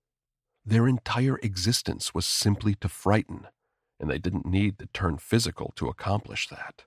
Their 0.66 0.88
entire 0.88 1.38
existence 1.44 2.14
was 2.14 2.26
simply 2.26 2.76
to 2.76 2.90
frighten, 2.90 3.48
and 4.00 4.10
they 4.10 4.18
didn't 4.18 4.46
need 4.46 4.80
to 4.80 4.88
turn 4.88 5.18
physical 5.18 5.74
to 5.76 5.88
accomplish 5.88 6.48
that. 6.50 6.86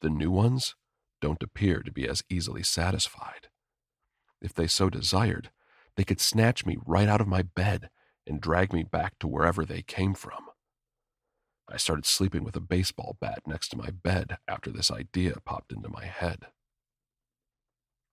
The 0.00 0.10
new 0.10 0.30
ones 0.30 0.74
don't 1.20 1.42
appear 1.42 1.82
to 1.82 1.92
be 1.92 2.08
as 2.08 2.22
easily 2.28 2.62
satisfied. 2.62 3.48
If 4.40 4.52
they 4.52 4.66
so 4.66 4.90
desired, 4.90 5.50
they 5.96 6.04
could 6.04 6.20
snatch 6.20 6.66
me 6.66 6.76
right 6.84 7.08
out 7.08 7.20
of 7.20 7.28
my 7.28 7.42
bed 7.42 7.88
and 8.26 8.40
drag 8.40 8.72
me 8.72 8.82
back 8.82 9.18
to 9.20 9.28
wherever 9.28 9.64
they 9.64 9.82
came 9.82 10.14
from. 10.14 10.48
I 11.68 11.78
started 11.78 12.04
sleeping 12.04 12.44
with 12.44 12.56
a 12.56 12.60
baseball 12.60 13.16
bat 13.20 13.42
next 13.46 13.68
to 13.68 13.78
my 13.78 13.90
bed 13.90 14.36
after 14.46 14.70
this 14.70 14.90
idea 14.90 15.36
popped 15.44 15.72
into 15.72 15.88
my 15.88 16.04
head. 16.04 16.46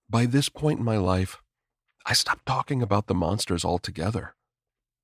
By 0.09 0.25
this 0.25 0.47
point 0.49 0.79
in 0.79 0.85
my 0.85 0.97
life, 0.97 1.41
I 2.05 2.13
stopped 2.13 2.45
talking 2.45 2.81
about 2.81 3.07
the 3.07 3.13
monsters 3.13 3.63
altogether. 3.63 4.35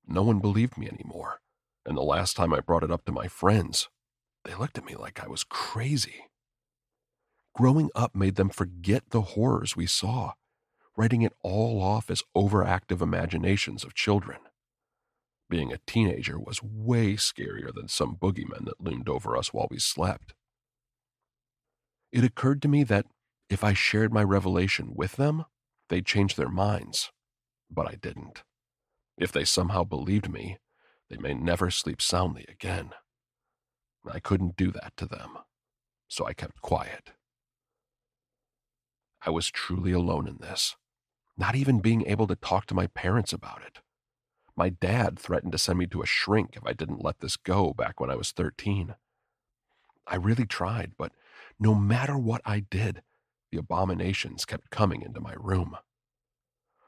No 0.06 0.22
one 0.22 0.40
believed 0.40 0.76
me 0.76 0.88
anymore, 0.88 1.40
and 1.86 1.96
the 1.96 2.02
last 2.02 2.36
time 2.36 2.52
I 2.52 2.60
brought 2.60 2.82
it 2.82 2.90
up 2.90 3.04
to 3.04 3.12
my 3.12 3.28
friends, 3.28 3.88
they 4.44 4.54
looked 4.54 4.78
at 4.78 4.84
me 4.84 4.94
like 4.96 5.22
I 5.22 5.28
was 5.28 5.44
crazy. 5.44 6.24
Growing 7.54 7.90
up 7.94 8.14
made 8.14 8.36
them 8.36 8.48
forget 8.50 9.10
the 9.10 9.20
horrors 9.20 9.76
we 9.76 9.86
saw, 9.86 10.32
writing 10.96 11.22
it 11.22 11.32
all 11.42 11.82
off 11.82 12.10
as 12.10 12.22
overactive 12.36 13.00
imaginations 13.00 13.84
of 13.84 13.94
children. 13.94 14.38
Being 15.50 15.72
a 15.72 15.80
teenager 15.86 16.38
was 16.38 16.62
way 16.62 17.14
scarier 17.14 17.72
than 17.72 17.88
some 17.88 18.16
boogeymen 18.16 18.64
that 18.66 18.80
loomed 18.80 19.08
over 19.08 19.36
us 19.36 19.52
while 19.52 19.68
we 19.70 19.78
slept. 19.78 20.34
It 22.12 22.24
occurred 22.24 22.62
to 22.62 22.68
me 22.68 22.84
that 22.84 23.06
if 23.48 23.64
I 23.64 23.72
shared 23.72 24.12
my 24.12 24.22
revelation 24.22 24.92
with 24.94 25.16
them, 25.16 25.44
they'd 25.88 26.06
change 26.06 26.34
their 26.34 26.48
minds. 26.48 27.10
But 27.70 27.88
I 27.88 27.96
didn't. 27.96 28.42
If 29.16 29.32
they 29.32 29.44
somehow 29.44 29.84
believed 29.84 30.30
me, 30.30 30.58
they 31.10 31.16
may 31.16 31.34
never 31.34 31.70
sleep 31.70 32.00
soundly 32.00 32.44
again. 32.48 32.90
I 34.10 34.20
couldn't 34.20 34.56
do 34.56 34.70
that 34.72 34.96
to 34.96 35.06
them, 35.06 35.38
so 36.06 36.26
I 36.26 36.32
kept 36.32 36.62
quiet. 36.62 37.12
I 39.26 39.30
was 39.30 39.50
truly 39.50 39.92
alone 39.92 40.28
in 40.28 40.38
this, 40.40 40.76
not 41.36 41.56
even 41.56 41.80
being 41.80 42.06
able 42.06 42.26
to 42.28 42.36
talk 42.36 42.66
to 42.66 42.74
my 42.74 42.86
parents 42.86 43.32
about 43.32 43.62
it. 43.66 43.80
My 44.56 44.68
dad 44.68 45.18
threatened 45.18 45.52
to 45.52 45.58
send 45.58 45.78
me 45.78 45.86
to 45.88 46.02
a 46.02 46.06
shrink 46.06 46.56
if 46.56 46.64
I 46.64 46.72
didn't 46.72 47.04
let 47.04 47.20
this 47.20 47.36
go 47.36 47.72
back 47.72 48.00
when 48.00 48.10
I 48.10 48.16
was 48.16 48.32
13. 48.32 48.94
I 50.06 50.16
really 50.16 50.46
tried, 50.46 50.92
but 50.96 51.12
no 51.60 51.74
matter 51.74 52.16
what 52.16 52.40
I 52.44 52.60
did, 52.60 53.02
the 53.50 53.58
abominations 53.58 54.44
kept 54.44 54.70
coming 54.70 55.02
into 55.02 55.20
my 55.20 55.34
room. 55.38 55.76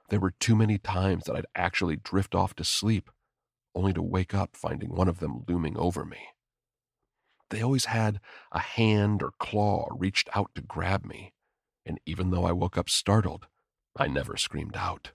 There 0.08 0.20
were 0.20 0.32
too 0.32 0.56
many 0.56 0.78
times 0.78 1.24
that 1.24 1.36
I'd 1.36 1.46
actually 1.54 1.96
drift 1.96 2.34
off 2.34 2.54
to 2.56 2.64
sleep, 2.64 3.10
only 3.74 3.92
to 3.92 4.02
wake 4.02 4.34
up 4.34 4.56
finding 4.56 4.94
one 4.94 5.08
of 5.08 5.20
them 5.20 5.44
looming 5.48 5.76
over 5.76 6.04
me. 6.04 6.18
They 7.50 7.62
always 7.62 7.86
had 7.86 8.20
a 8.52 8.60
hand 8.60 9.22
or 9.22 9.32
claw 9.38 9.88
reached 9.90 10.28
out 10.34 10.50
to 10.54 10.62
grab 10.62 11.04
me, 11.04 11.32
and 11.86 11.98
even 12.06 12.30
though 12.30 12.44
I 12.44 12.52
woke 12.52 12.76
up 12.76 12.90
startled, 12.90 13.46
I 13.96 14.06
never 14.06 14.36
screamed 14.36 14.76
out. 14.76 15.12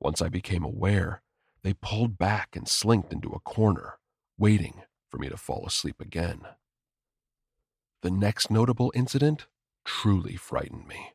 Once 0.00 0.20
I 0.20 0.28
became 0.28 0.64
aware, 0.64 1.22
they 1.62 1.74
pulled 1.74 2.18
back 2.18 2.56
and 2.56 2.68
slinked 2.68 3.12
into 3.12 3.30
a 3.30 3.40
corner, 3.40 3.98
waiting 4.36 4.82
for 5.10 5.18
me 5.18 5.28
to 5.30 5.36
fall 5.36 5.64
asleep 5.66 6.00
again. 6.00 6.42
The 8.02 8.10
next 8.10 8.50
notable 8.50 8.92
incident 8.94 9.46
truly 9.84 10.36
frightened 10.36 10.86
me. 10.86 11.12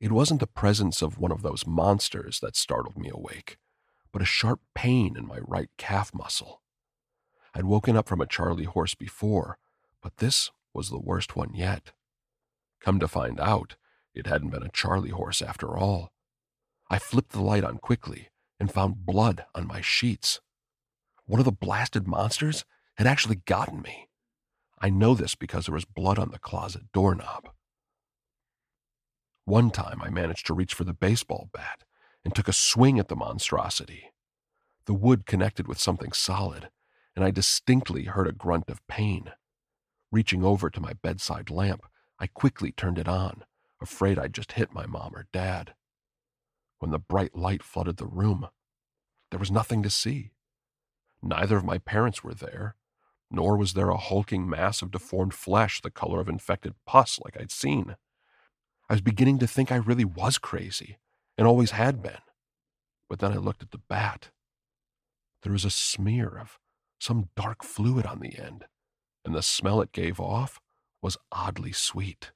It 0.00 0.12
wasn't 0.12 0.40
the 0.40 0.46
presence 0.46 1.00
of 1.00 1.18
one 1.18 1.32
of 1.32 1.42
those 1.42 1.66
monsters 1.66 2.40
that 2.40 2.56
startled 2.56 2.98
me 2.98 3.08
awake, 3.08 3.56
but 4.12 4.22
a 4.22 4.26
sharp 4.26 4.60
pain 4.74 5.16
in 5.16 5.26
my 5.26 5.38
right 5.46 5.70
calf 5.78 6.12
muscle. 6.14 6.62
I'd 7.54 7.64
woken 7.64 7.96
up 7.96 8.06
from 8.06 8.20
a 8.20 8.26
Charlie 8.26 8.64
horse 8.64 8.94
before, 8.94 9.58
but 10.02 10.18
this 10.18 10.50
was 10.74 10.90
the 10.90 11.00
worst 11.00 11.36
one 11.36 11.54
yet. 11.54 11.92
Come 12.80 13.00
to 13.00 13.08
find 13.08 13.40
out, 13.40 13.76
it 14.14 14.26
hadn't 14.26 14.50
been 14.50 14.62
a 14.62 14.70
Charlie 14.70 15.10
horse 15.10 15.40
after 15.40 15.76
all. 15.76 16.12
I 16.90 16.98
flipped 16.98 17.32
the 17.32 17.40
light 17.40 17.64
on 17.64 17.78
quickly 17.78 18.28
and 18.60 18.70
found 18.70 19.06
blood 19.06 19.46
on 19.54 19.66
my 19.66 19.80
sheets. 19.80 20.40
One 21.24 21.40
of 21.40 21.44
the 21.44 21.52
blasted 21.52 22.06
monsters 22.06 22.64
had 22.96 23.06
actually 23.06 23.36
gotten 23.36 23.82
me. 23.82 24.08
I 24.78 24.90
know 24.90 25.14
this 25.14 25.34
because 25.34 25.66
there 25.66 25.74
was 25.74 25.84
blood 25.84 26.18
on 26.18 26.30
the 26.30 26.38
closet 26.38 26.92
doorknob. 26.92 27.48
One 29.46 29.70
time 29.70 30.02
I 30.02 30.10
managed 30.10 30.44
to 30.46 30.54
reach 30.54 30.74
for 30.74 30.82
the 30.82 30.92
baseball 30.92 31.48
bat 31.52 31.84
and 32.24 32.34
took 32.34 32.48
a 32.48 32.52
swing 32.52 32.98
at 32.98 33.06
the 33.06 33.14
monstrosity. 33.14 34.10
The 34.86 34.92
wood 34.92 35.24
connected 35.24 35.68
with 35.68 35.78
something 35.78 36.10
solid, 36.10 36.68
and 37.14 37.24
I 37.24 37.30
distinctly 37.30 38.06
heard 38.06 38.26
a 38.26 38.32
grunt 38.32 38.68
of 38.68 38.84
pain. 38.88 39.30
Reaching 40.10 40.42
over 40.42 40.68
to 40.68 40.80
my 40.80 40.94
bedside 40.94 41.48
lamp, 41.48 41.86
I 42.18 42.26
quickly 42.26 42.72
turned 42.72 42.98
it 42.98 43.06
on, 43.06 43.44
afraid 43.80 44.18
I'd 44.18 44.34
just 44.34 44.52
hit 44.52 44.74
my 44.74 44.84
mom 44.84 45.14
or 45.14 45.28
dad. 45.32 45.74
When 46.80 46.90
the 46.90 46.98
bright 46.98 47.36
light 47.36 47.62
flooded 47.62 47.98
the 47.98 48.06
room, 48.06 48.48
there 49.30 49.38
was 49.38 49.52
nothing 49.52 49.80
to 49.84 49.90
see. 49.90 50.32
Neither 51.22 51.56
of 51.56 51.64
my 51.64 51.78
parents 51.78 52.24
were 52.24 52.34
there, 52.34 52.74
nor 53.30 53.56
was 53.56 53.74
there 53.74 53.90
a 53.90 53.96
hulking 53.96 54.50
mass 54.50 54.82
of 54.82 54.90
deformed 54.90 55.34
flesh 55.34 55.80
the 55.80 55.90
color 55.92 56.18
of 56.18 56.28
infected 56.28 56.74
pus 56.84 57.20
like 57.24 57.36
I'd 57.40 57.52
seen. 57.52 57.94
I 58.88 58.94
was 58.94 59.00
beginning 59.00 59.38
to 59.40 59.46
think 59.46 59.72
I 59.72 59.76
really 59.76 60.04
was 60.04 60.38
crazy 60.38 60.98
and 61.36 61.46
always 61.46 61.72
had 61.72 62.02
been. 62.02 62.18
But 63.08 63.18
then 63.18 63.32
I 63.32 63.36
looked 63.36 63.62
at 63.62 63.70
the 63.70 63.78
bat. 63.78 64.30
There 65.42 65.52
was 65.52 65.64
a 65.64 65.70
smear 65.70 66.38
of 66.40 66.58
some 66.98 67.28
dark 67.36 67.62
fluid 67.62 68.06
on 68.06 68.20
the 68.20 68.38
end, 68.38 68.64
and 69.24 69.34
the 69.34 69.42
smell 69.42 69.80
it 69.80 69.92
gave 69.92 70.18
off 70.18 70.60
was 71.02 71.18
oddly 71.30 71.72
sweet. 71.72 72.32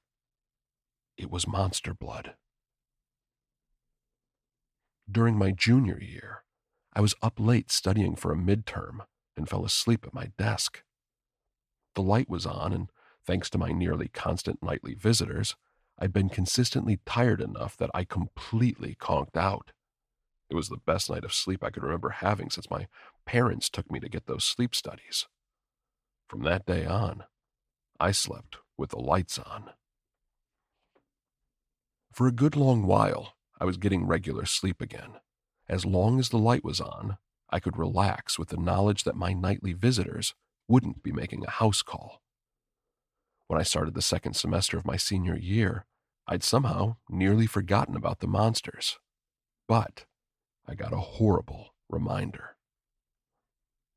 It 1.16 1.30
was 1.30 1.46
monster 1.46 1.94
blood. 1.94 2.34
During 5.10 5.36
my 5.36 5.50
junior 5.50 5.98
year, 6.00 6.44
I 6.92 7.00
was 7.00 7.14
up 7.22 7.40
late 7.40 7.70
studying 7.70 8.16
for 8.16 8.32
a 8.32 8.36
midterm 8.36 9.00
and 9.36 9.48
fell 9.48 9.64
asleep 9.64 10.04
at 10.06 10.14
my 10.14 10.30
desk. 10.38 10.82
The 11.94 12.02
light 12.02 12.28
was 12.28 12.46
on, 12.46 12.72
and 12.72 12.90
thanks 13.24 13.50
to 13.50 13.58
my 13.58 13.72
nearly 13.72 14.08
constant 14.08 14.62
nightly 14.62 14.94
visitors, 14.94 15.56
I'd 16.00 16.12
been 16.12 16.30
consistently 16.30 16.98
tired 17.04 17.42
enough 17.42 17.76
that 17.76 17.90
I 17.92 18.04
completely 18.04 18.96
conked 18.98 19.36
out. 19.36 19.72
It 20.48 20.54
was 20.54 20.68
the 20.68 20.78
best 20.78 21.10
night 21.10 21.24
of 21.24 21.34
sleep 21.34 21.62
I 21.62 21.70
could 21.70 21.82
remember 21.82 22.08
having 22.08 22.48
since 22.48 22.70
my 22.70 22.88
parents 23.26 23.68
took 23.68 23.90
me 23.90 24.00
to 24.00 24.08
get 24.08 24.26
those 24.26 24.44
sleep 24.44 24.74
studies. 24.74 25.28
From 26.26 26.42
that 26.42 26.64
day 26.64 26.86
on, 26.86 27.24
I 28.00 28.12
slept 28.12 28.56
with 28.78 28.90
the 28.90 28.98
lights 28.98 29.38
on. 29.38 29.70
For 32.12 32.26
a 32.26 32.32
good 32.32 32.56
long 32.56 32.86
while, 32.86 33.34
I 33.60 33.66
was 33.66 33.76
getting 33.76 34.06
regular 34.06 34.46
sleep 34.46 34.80
again. 34.80 35.20
As 35.68 35.84
long 35.84 36.18
as 36.18 36.30
the 36.30 36.38
light 36.38 36.64
was 36.64 36.80
on, 36.80 37.18
I 37.50 37.60
could 37.60 37.76
relax 37.76 38.38
with 38.38 38.48
the 38.48 38.56
knowledge 38.56 39.04
that 39.04 39.16
my 39.16 39.32
nightly 39.32 39.74
visitors 39.74 40.34
wouldn't 40.66 41.02
be 41.02 41.12
making 41.12 41.44
a 41.44 41.50
house 41.50 41.82
call. 41.82 42.22
When 43.48 43.60
I 43.60 43.64
started 43.64 43.94
the 43.94 44.02
second 44.02 44.34
semester 44.34 44.78
of 44.78 44.86
my 44.86 44.96
senior 44.96 45.36
year, 45.36 45.84
I'd 46.30 46.44
somehow 46.44 46.94
nearly 47.08 47.46
forgotten 47.46 47.96
about 47.96 48.20
the 48.20 48.28
monsters. 48.28 49.00
But 49.66 50.04
I 50.64 50.76
got 50.76 50.92
a 50.92 50.98
horrible 50.98 51.74
reminder. 51.88 52.56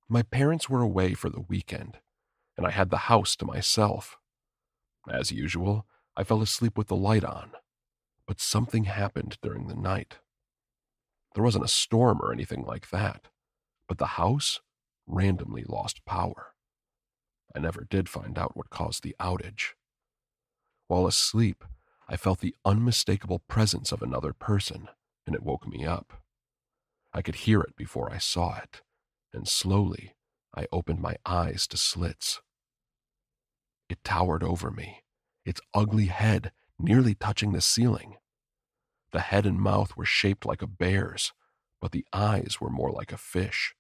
My 0.10 0.24
parents 0.24 0.68
were 0.68 0.82
away 0.82 1.14
for 1.14 1.30
the 1.30 1.42
weekend, 1.42 2.00
and 2.58 2.66
I 2.66 2.72
had 2.72 2.90
the 2.90 3.06
house 3.06 3.36
to 3.36 3.46
myself. 3.46 4.18
As 5.08 5.32
usual, 5.32 5.86
I 6.18 6.24
fell 6.24 6.42
asleep 6.42 6.76
with 6.76 6.88
the 6.88 6.96
light 6.96 7.24
on, 7.24 7.52
but 8.26 8.42
something 8.42 8.86
happened 8.86 9.38
during 9.44 9.68
the 9.68 9.76
night. 9.76 10.18
There 11.36 11.44
wasn't 11.44 11.66
a 11.66 11.70
storm 11.70 12.20
or 12.20 12.34
anything 12.34 12.64
like 12.64 12.90
that, 12.90 13.28
but 13.88 14.00
the 14.00 14.18
house 14.18 14.60
randomly 15.06 15.66
lost 15.68 16.04
power. 16.04 16.56
I 17.56 17.60
never 17.60 17.86
did 17.88 18.10
find 18.10 18.40
out 18.40 18.58
what 18.58 18.72
caused 18.72 19.04
the 19.04 19.16
outage. 19.20 19.74
While 20.88 21.06
asleep, 21.06 21.64
I 22.14 22.16
felt 22.16 22.42
the 22.42 22.56
unmistakable 22.64 23.40
presence 23.40 23.92
of 23.92 24.04
another 24.04 24.34
person, 24.34 24.88
and 25.26 25.36
it 25.36 25.42
woke 25.42 25.68
me 25.68 25.84
up. 25.84 26.22
I 27.12 27.24
could 27.24 27.34
hear 27.34 27.60
it 27.62 27.76
before 27.76 28.14
I 28.14 28.20
saw 28.20 28.56
it, 28.58 28.84
and 29.34 29.48
slowly 29.48 30.14
I 30.56 30.68
opened 30.72 31.02
my 31.02 31.16
eyes 31.26 31.66
to 31.70 31.76
slits. 31.78 32.40
It 33.90 34.04
towered 34.04 34.44
over 34.44 34.70
me, 34.70 35.02
its 35.44 35.60
ugly 35.74 36.06
head 36.06 36.52
nearly 36.78 37.16
touching 37.16 37.52
the 37.52 37.62
ceiling. 37.62 38.18
The 39.12 39.22
head 39.22 39.48
and 39.48 39.60
mouth 39.60 39.98
were 39.98 40.06
shaped 40.06 40.46
like 40.46 40.62
a 40.62 40.68
bear's, 40.68 41.34
but 41.82 41.94
the 41.94 42.06
eyes 42.14 42.58
were 42.62 42.70
more 42.70 42.92
like 42.92 43.12
a 43.12 43.18
fish. 43.18 43.74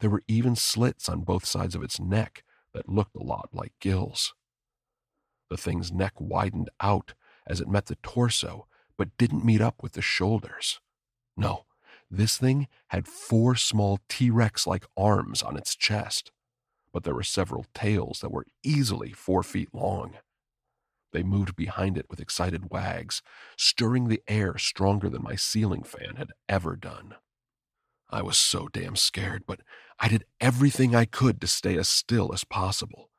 There 0.00 0.08
were 0.08 0.22
even 0.26 0.56
slits 0.56 1.10
on 1.10 1.24
both 1.24 1.44
sides 1.44 1.74
of 1.74 1.82
its 1.82 2.00
neck 2.00 2.42
that 2.72 2.88
looked 2.88 3.16
a 3.16 3.22
lot 3.22 3.50
like 3.52 3.74
gills. 3.82 4.32
The 5.50 5.58
thing's 5.58 5.92
neck 5.92 6.14
widened 6.18 6.70
out 6.80 7.12
as 7.46 7.60
it 7.60 7.68
met 7.68 7.86
the 7.86 7.96
torso, 7.96 8.66
but 8.96 9.16
didn't 9.18 9.44
meet 9.44 9.60
up 9.60 9.82
with 9.82 9.92
the 9.92 10.02
shoulders. 10.02 10.80
No, 11.36 11.64
this 12.10 12.36
thing 12.36 12.68
had 12.88 13.08
four 13.08 13.56
small 13.56 13.98
T 14.08 14.30
Rex 14.30 14.66
like 14.66 14.86
arms 14.96 15.42
on 15.42 15.56
its 15.56 15.74
chest, 15.74 16.30
but 16.92 17.04
there 17.04 17.14
were 17.14 17.22
several 17.22 17.66
tails 17.74 18.20
that 18.20 18.30
were 18.30 18.46
easily 18.62 19.12
four 19.12 19.42
feet 19.42 19.68
long. 19.72 20.14
They 21.12 21.22
moved 21.22 21.54
behind 21.54 21.96
it 21.96 22.06
with 22.10 22.20
excited 22.20 22.70
wags, 22.70 23.22
stirring 23.56 24.08
the 24.08 24.22
air 24.26 24.58
stronger 24.58 25.08
than 25.08 25.22
my 25.22 25.36
ceiling 25.36 25.84
fan 25.84 26.16
had 26.16 26.32
ever 26.48 26.76
done. 26.76 27.14
I 28.10 28.22
was 28.22 28.36
so 28.36 28.68
damn 28.68 28.96
scared, 28.96 29.44
but 29.46 29.60
I 29.98 30.08
did 30.08 30.24
everything 30.40 30.94
I 30.94 31.04
could 31.04 31.40
to 31.40 31.46
stay 31.46 31.76
as 31.76 31.88
still 31.88 32.32
as 32.32 32.44
possible. 32.44 33.10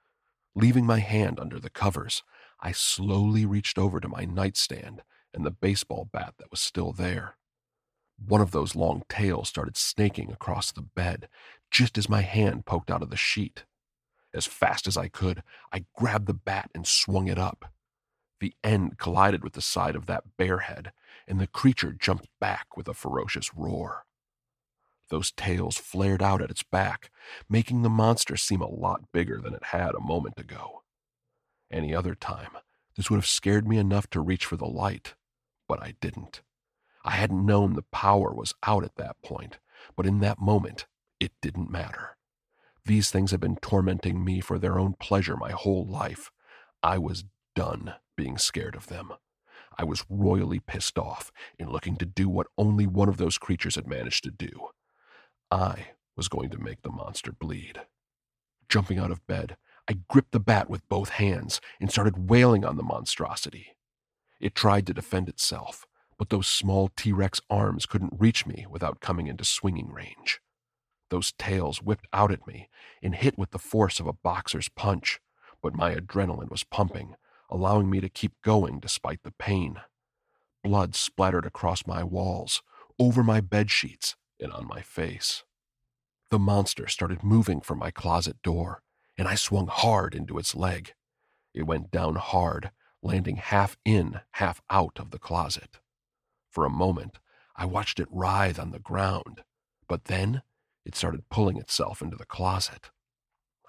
Leaving 0.55 0.85
my 0.85 0.99
hand 0.99 1.39
under 1.39 1.59
the 1.59 1.69
covers, 1.69 2.23
I 2.65 2.71
slowly 2.71 3.45
reached 3.45 3.77
over 3.77 3.99
to 3.99 4.07
my 4.07 4.25
nightstand 4.25 5.03
and 5.35 5.45
the 5.45 5.51
baseball 5.51 6.09
bat 6.11 6.33
that 6.39 6.49
was 6.49 6.59
still 6.59 6.91
there. 6.91 7.37
One 8.17 8.41
of 8.41 8.49
those 8.49 8.75
long 8.75 9.03
tails 9.07 9.49
started 9.49 9.77
snaking 9.77 10.31
across 10.31 10.71
the 10.71 10.81
bed 10.81 11.29
just 11.69 11.95
as 11.95 12.09
my 12.09 12.21
hand 12.21 12.65
poked 12.65 12.89
out 12.89 13.03
of 13.03 13.11
the 13.11 13.17
sheet. 13.17 13.65
As 14.33 14.47
fast 14.47 14.87
as 14.87 14.97
I 14.97 15.09
could, 15.09 15.43
I 15.71 15.85
grabbed 15.95 16.25
the 16.25 16.33
bat 16.33 16.71
and 16.73 16.87
swung 16.87 17.27
it 17.27 17.37
up. 17.37 17.71
The 18.39 18.55
end 18.63 18.97
collided 18.97 19.43
with 19.43 19.53
the 19.53 19.61
side 19.61 19.95
of 19.95 20.07
that 20.07 20.35
bear 20.35 20.57
head, 20.57 20.91
and 21.27 21.39
the 21.39 21.45
creature 21.45 21.93
jumped 21.93 22.29
back 22.41 22.75
with 22.75 22.87
a 22.87 22.95
ferocious 22.95 23.53
roar. 23.53 24.05
Those 25.09 25.31
tails 25.31 25.77
flared 25.77 26.23
out 26.23 26.41
at 26.41 26.49
its 26.49 26.63
back, 26.63 27.11
making 27.47 27.83
the 27.83 27.91
monster 27.91 28.35
seem 28.35 28.61
a 28.61 28.67
lot 28.67 29.11
bigger 29.11 29.39
than 29.39 29.53
it 29.53 29.65
had 29.65 29.93
a 29.93 30.01
moment 30.01 30.39
ago. 30.39 30.81
Any 31.71 31.93
other 31.93 32.15
time, 32.15 32.51
this 32.95 33.09
would 33.09 33.17
have 33.17 33.25
scared 33.25 33.67
me 33.67 33.77
enough 33.77 34.09
to 34.11 34.21
reach 34.21 34.45
for 34.45 34.55
the 34.55 34.65
light, 34.67 35.15
but 35.67 35.81
I 35.81 35.95
didn't. 35.99 36.41
I 37.03 37.11
hadn't 37.11 37.45
known 37.45 37.73
the 37.73 37.83
power 37.83 38.33
was 38.33 38.53
out 38.63 38.83
at 38.83 38.95
that 38.95 39.21
point, 39.23 39.59
but 39.95 40.05
in 40.05 40.19
that 40.19 40.39
moment, 40.39 40.85
it 41.19 41.31
didn't 41.41 41.69
matter. 41.69 42.17
These 42.85 43.09
things 43.09 43.31
had 43.31 43.39
been 43.39 43.57
tormenting 43.57 44.23
me 44.23 44.41
for 44.41 44.59
their 44.59 44.79
own 44.79 44.93
pleasure 44.93 45.35
my 45.35 45.51
whole 45.51 45.85
life. 45.85 46.31
I 46.83 46.97
was 46.97 47.25
done 47.55 47.95
being 48.15 48.37
scared 48.37 48.75
of 48.75 48.87
them. 48.87 49.13
I 49.77 49.83
was 49.83 50.05
royally 50.09 50.59
pissed 50.59 50.97
off 50.97 51.31
in 51.59 51.69
looking 51.69 51.95
to 51.97 52.05
do 52.05 52.29
what 52.29 52.47
only 52.57 52.87
one 52.87 53.09
of 53.09 53.17
those 53.17 53.37
creatures 53.37 53.75
had 53.75 53.87
managed 53.87 54.23
to 54.23 54.31
do. 54.31 54.69
I 55.51 55.87
was 56.15 56.27
going 56.27 56.49
to 56.51 56.57
make 56.57 56.81
the 56.81 56.91
monster 56.91 57.31
bleed. 57.31 57.81
Jumping 58.69 58.99
out 58.99 59.11
of 59.11 59.25
bed, 59.27 59.57
I 59.87 59.99
gripped 60.09 60.31
the 60.31 60.39
bat 60.39 60.69
with 60.69 60.87
both 60.89 61.09
hands 61.09 61.61
and 61.79 61.91
started 61.91 62.29
wailing 62.29 62.65
on 62.65 62.77
the 62.77 62.83
monstrosity. 62.83 63.77
It 64.39 64.55
tried 64.55 64.87
to 64.87 64.93
defend 64.93 65.29
itself, 65.29 65.85
but 66.17 66.29
those 66.29 66.47
small 66.47 66.89
T 66.95 67.11
Rex 67.11 67.39
arms 67.49 67.85
couldn't 67.85 68.19
reach 68.19 68.45
me 68.45 68.65
without 68.69 68.99
coming 68.99 69.27
into 69.27 69.45
swinging 69.45 69.91
range. 69.91 70.39
Those 71.09 71.33
tails 71.33 71.81
whipped 71.81 72.07
out 72.11 72.31
at 72.31 72.47
me 72.47 72.69
and 73.03 73.15
hit 73.15 73.37
with 73.37 73.51
the 73.51 73.59
force 73.59 73.99
of 73.99 74.07
a 74.07 74.13
boxer's 74.13 74.69
punch, 74.69 75.19
but 75.61 75.75
my 75.75 75.93
adrenaline 75.93 76.49
was 76.49 76.63
pumping, 76.63 77.15
allowing 77.49 77.89
me 77.89 77.99
to 77.99 78.09
keep 78.09 78.33
going 78.41 78.79
despite 78.79 79.21
the 79.23 79.31
pain. 79.31 79.81
Blood 80.63 80.95
splattered 80.95 81.45
across 81.45 81.85
my 81.85 82.03
walls, 82.03 82.63
over 82.97 83.23
my 83.23 83.39
bed 83.39 83.69
sheets, 83.69 84.15
and 84.39 84.51
on 84.51 84.67
my 84.67 84.81
face. 84.81 85.43
The 86.31 86.39
monster 86.39 86.87
started 86.87 87.23
moving 87.23 87.61
from 87.61 87.77
my 87.77 87.91
closet 87.91 88.41
door, 88.41 88.81
and 89.17 89.27
I 89.27 89.35
swung 89.35 89.67
hard 89.67 90.13
into 90.13 90.37
its 90.37 90.55
leg. 90.55 90.93
It 91.53 91.63
went 91.63 91.91
down 91.91 92.15
hard, 92.15 92.71
landing 93.01 93.37
half 93.37 93.77
in, 93.85 94.21
half 94.31 94.61
out 94.69 94.99
of 94.99 95.11
the 95.11 95.19
closet. 95.19 95.79
For 96.49 96.65
a 96.65 96.69
moment, 96.69 97.19
I 97.55 97.65
watched 97.65 97.99
it 97.99 98.07
writhe 98.11 98.59
on 98.59 98.71
the 98.71 98.79
ground, 98.79 99.43
but 99.87 100.05
then 100.05 100.41
it 100.83 100.95
started 100.95 101.29
pulling 101.29 101.57
itself 101.57 102.01
into 102.01 102.17
the 102.17 102.25
closet. 102.25 102.91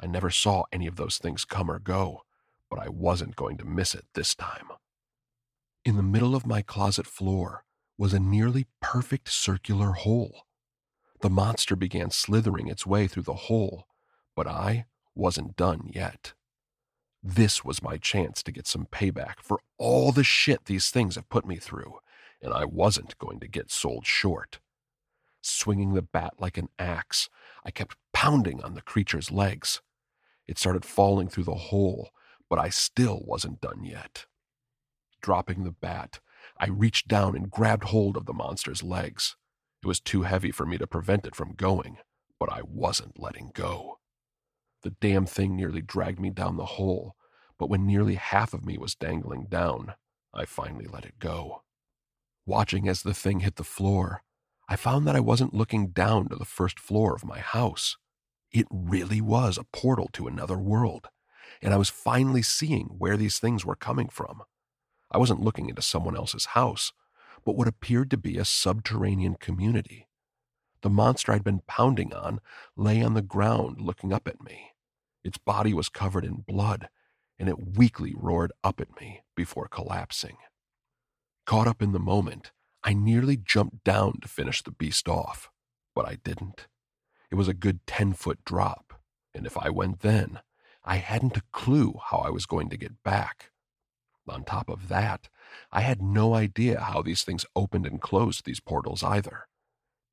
I 0.01 0.07
never 0.07 0.31
saw 0.31 0.65
any 0.73 0.87
of 0.87 0.97
those 0.97 1.19
things 1.19 1.45
come 1.45 1.71
or 1.71 1.79
go, 1.79 2.23
but 2.71 2.79
I 2.79 2.89
wasn't 2.89 3.37
going 3.37 3.57
to 3.59 3.65
miss 3.65 3.95
it 3.95 4.07
this 4.15 4.35
time. 4.35 4.69
In 5.85 5.97
the 5.97 6.03
middle 6.03 6.35
of 6.35 6.47
my 6.47 6.63
closet 6.63 7.07
floor 7.07 7.65
was 7.97 8.13
a 8.13 8.21
nearly 8.21 8.67
perfect 8.81 9.31
circular 9.31 9.93
hole. 9.93 10.43
The 11.21 11.31
monster 11.31 11.77
began 11.77 12.11
slithering 12.11 12.69
its 12.69 12.85
way 12.85 13.07
through 13.07 13.23
the 13.23 13.35
hole, 13.35 13.87
but 14.35 14.47
I 14.47 14.87
wasn't 15.17 15.57
done 15.57 15.91
yet. 15.93 16.35
This 17.23 17.65
was 17.65 17.83
my 17.83 17.97
chance 17.97 18.43
to 18.43 18.53
get 18.53 18.67
some 18.67 18.87
payback 18.87 19.41
for 19.43 19.59
all 19.79 20.13
the 20.13 20.23
shit 20.23 20.67
these 20.67 20.91
things 20.91 21.17
have 21.17 21.29
put 21.29 21.47
me 21.47 21.57
through, 21.57 21.99
and 22.41 22.53
I 22.53 22.65
wasn't 22.65 23.19
going 23.19 23.41
to 23.41 23.49
get 23.49 23.71
sold 23.71 24.07
short. 24.07 24.61
Swinging 25.43 25.95
the 25.95 26.03
bat 26.03 26.35
like 26.39 26.59
an 26.59 26.69
axe, 26.79 27.29
I 27.65 27.71
kept 27.71 27.97
pounding 28.13 28.63
on 28.63 28.75
the 28.75 28.83
creature's 28.83 29.33
legs. 29.33 29.81
It 30.47 30.59
started 30.59 30.85
falling 30.85 31.29
through 31.29 31.45
the 31.45 31.55
hole, 31.55 32.11
but 32.49 32.59
I 32.59 32.69
still 32.69 33.23
wasn't 33.25 33.61
done 33.61 33.85
yet. 33.85 34.27
Dropping 35.21 35.65
the 35.65 35.73
bat, 35.73 36.21
I 36.59 36.69
reached 36.69 37.09
down 37.09 37.35
and 37.35 37.51
grabbed 37.51 37.85
hold 37.85 38.17
of 38.17 38.27
the 38.27 38.33
monster's 38.33 38.83
legs. 38.83 39.37
It 39.83 39.87
was 39.87 39.99
too 40.01 40.23
heavy 40.23 40.53
for 40.53 40.67
me 40.67 40.79
to 40.79 40.87
prevent 40.87 41.27
it 41.27 41.35
from 41.35 41.55
going, 41.55 41.99
but 42.39 42.53
I 42.53 42.63
wasn't 42.63 43.19
letting 43.19 43.51
go. 43.53 43.99
The 44.83 44.91
damn 45.01 45.27
thing 45.27 45.57
nearly 45.57 45.83
dragged 45.83 46.21
me 46.21 46.31
down 46.31 46.57
the 46.57 46.65
hole, 46.65 47.17
but 47.59 47.69
when 47.69 47.87
nearly 47.87 48.15
half 48.15 48.55
of 48.55 48.65
me 48.65 48.79
was 48.79 48.95
dangling 48.95 49.47
down, 49.47 49.95
I 50.33 50.45
finally 50.45 50.87
let 50.87 51.05
it 51.05 51.19
go. 51.19 51.63
Watching 52.45 52.89
as 52.89 53.03
the 53.03 53.15
thing 53.15 53.41
hit 53.41 53.57
the 53.57 53.65
floor, 53.65 54.23
I 54.69 54.77
found 54.77 55.07
that 55.07 55.17
I 55.17 55.21
wasn't 55.21 55.55
looking 55.55 55.89
down 55.89 56.29
to 56.29 56.37
the 56.37 56.45
first 56.45 56.79
floor 56.79 57.15
of 57.15 57.25
my 57.25 57.39
house. 57.39 57.97
It 58.53 58.67
really 58.71 59.21
was 59.21 59.59
a 59.59 59.65
portal 59.65 60.09
to 60.13 60.27
another 60.27 60.59
world, 60.59 61.09
and 61.63 61.73
I 61.73 61.77
was 61.77 61.89
finally 61.89 62.43
seeing 62.43 62.95
where 62.99 63.17
these 63.17 63.39
things 63.39 63.65
were 63.65 63.77
coming 63.77 64.09
from. 64.09 64.43
I 65.11 65.19
wasn't 65.19 65.43
looking 65.43 65.69
into 65.69 65.83
someone 65.83 66.17
else's 66.17 66.47
house, 66.47 66.93
but 67.45 67.57
what 67.57 67.69
appeared 67.69 68.11
to 68.11 68.17
be 68.17 68.39
a 68.39 68.45
subterranean 68.45 69.37
community. 69.37 70.09
The 70.87 70.91
monster 70.91 71.33
I'd 71.33 71.43
been 71.43 71.63
pounding 71.67 72.15
on 72.15 72.39
lay 72.77 73.03
on 73.03 73.15
the 73.15 73.21
ground 73.21 73.81
looking 73.81 74.13
up 74.13 74.29
at 74.29 74.41
me. 74.41 74.71
Its 75.25 75.37
body 75.37 75.75
was 75.75 75.89
covered 75.89 76.25
in 76.25 76.45
blood, 76.47 76.89
and 77.41 77.49
it 77.49 77.77
weakly 77.77 78.15
roared 78.17 78.53
up 78.63 78.81
at 78.81 79.01
me 79.01 79.23
before 79.35 79.67
collapsing. 79.67 80.37
Caught 81.45 81.67
up 81.67 81.83
in 81.83 81.91
the 81.91 81.99
moment, 81.99 82.53
I 82.85 82.93
nearly 82.93 83.37
jumped 83.37 83.83
down 83.83 84.21
to 84.21 84.29
finish 84.29 84.63
the 84.63 84.71
beast 84.71 85.09
off, 85.09 85.51
but 85.93 86.07
I 86.07 86.19
didn't. 86.23 86.69
It 87.33 87.35
was 87.35 87.49
a 87.49 87.53
good 87.53 87.85
10 87.89 88.13
foot 88.13 88.45
drop, 88.45 88.93
and 89.35 89.45
if 89.45 89.59
I 89.59 89.71
went 89.71 90.03
then, 90.03 90.39
I 90.85 90.99
hadn't 90.99 91.37
a 91.37 91.43
clue 91.51 91.99
how 92.01 92.19
I 92.19 92.31
was 92.31 92.47
going 92.47 92.71
to 92.71 92.77
get 92.77 93.03
back. 93.03 93.51
On 94.29 94.45
top 94.45 94.69
of 94.69 94.87
that, 94.87 95.31
I 95.73 95.81
had 95.81 96.01
no 96.01 96.35
idea 96.35 96.79
how 96.79 97.03
these 97.03 97.25
things 97.25 97.45
opened 97.57 97.87
and 97.87 98.01
closed 98.01 98.45
these 98.45 98.61
portals 98.61 99.03
either. 99.03 99.49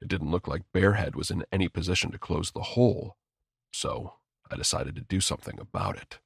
It 0.04 0.10
didn't 0.10 0.32
look 0.32 0.50
like 0.50 0.64
Bearhead 0.74 1.16
was 1.16 1.32
in 1.32 1.46
any 1.50 1.70
position 1.70 2.12
to 2.12 2.18
close 2.18 2.52
the 2.52 2.62
hole, 2.62 3.16
so 3.72 4.16
I 4.52 4.58
decided 4.58 4.96
to 4.96 5.02
do 5.02 5.22
something 5.22 5.58
about 5.58 5.96
it. 5.96 6.20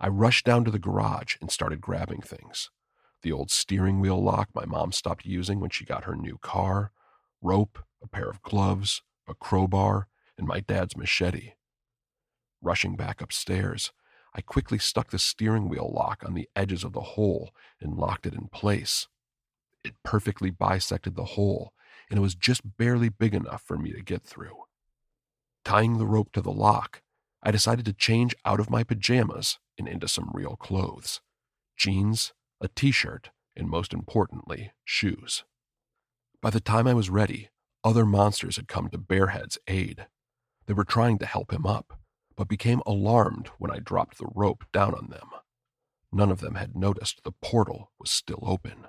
I 0.00 0.08
rushed 0.08 0.44
down 0.44 0.64
to 0.64 0.72
the 0.72 0.80
garage 0.80 1.36
and 1.40 1.48
started 1.48 1.80
grabbing 1.80 2.22
things 2.22 2.70
the 3.22 3.30
old 3.30 3.52
steering 3.52 4.00
wheel 4.00 4.20
lock 4.20 4.48
my 4.52 4.64
mom 4.64 4.90
stopped 4.90 5.26
using 5.26 5.60
when 5.60 5.70
she 5.70 5.84
got 5.84 6.04
her 6.04 6.16
new 6.16 6.38
car, 6.38 6.90
rope, 7.40 7.78
a 8.02 8.08
pair 8.08 8.28
of 8.28 8.42
gloves, 8.42 9.02
a 9.28 9.34
crowbar, 9.34 10.08
and 10.36 10.46
my 10.46 10.58
dad's 10.58 10.96
machete. 10.96 11.52
Rushing 12.60 12.96
back 12.96 13.20
upstairs, 13.20 13.92
I 14.34 14.40
quickly 14.40 14.78
stuck 14.78 15.10
the 15.10 15.20
steering 15.20 15.68
wheel 15.68 15.90
lock 15.92 16.24
on 16.26 16.34
the 16.34 16.48
edges 16.56 16.82
of 16.82 16.92
the 16.94 17.00
hole 17.00 17.50
and 17.80 17.96
locked 17.96 18.26
it 18.26 18.34
in 18.34 18.48
place. 18.48 19.06
It 19.84 19.94
perfectly 20.02 20.50
bisected 20.50 21.14
the 21.14 21.24
hole, 21.24 21.72
and 22.10 22.18
it 22.18 22.22
was 22.22 22.34
just 22.34 22.76
barely 22.76 23.08
big 23.08 23.34
enough 23.34 23.62
for 23.62 23.76
me 23.76 23.92
to 23.92 24.02
get 24.02 24.22
through. 24.22 24.56
Tying 25.64 25.98
the 25.98 26.06
rope 26.06 26.32
to 26.32 26.40
the 26.40 26.52
lock, 26.52 27.02
I 27.42 27.50
decided 27.50 27.84
to 27.84 27.92
change 27.92 28.34
out 28.44 28.60
of 28.60 28.70
my 28.70 28.82
pajamas 28.82 29.58
and 29.78 29.86
into 29.86 30.08
some 30.08 30.30
real 30.32 30.56
clothes 30.56 31.20
jeans, 31.76 32.32
a 32.60 32.66
t 32.68 32.90
shirt, 32.90 33.30
and 33.54 33.68
most 33.68 33.92
importantly, 33.92 34.72
shoes. 34.84 35.44
By 36.42 36.50
the 36.50 36.60
time 36.60 36.88
I 36.88 36.94
was 36.94 37.08
ready, 37.08 37.50
other 37.84 38.04
monsters 38.04 38.56
had 38.56 38.66
come 38.66 38.88
to 38.88 38.98
Bearhead's 38.98 39.58
aid. 39.68 40.06
They 40.66 40.74
were 40.74 40.84
trying 40.84 41.18
to 41.18 41.26
help 41.26 41.52
him 41.52 41.66
up, 41.66 41.98
but 42.36 42.48
became 42.48 42.82
alarmed 42.84 43.48
when 43.58 43.70
I 43.70 43.78
dropped 43.78 44.18
the 44.18 44.28
rope 44.34 44.64
down 44.72 44.94
on 44.94 45.08
them. 45.10 45.28
None 46.12 46.30
of 46.30 46.40
them 46.40 46.56
had 46.56 46.76
noticed 46.76 47.22
the 47.22 47.32
portal 47.32 47.92
was 47.98 48.10
still 48.10 48.40
open. 48.42 48.86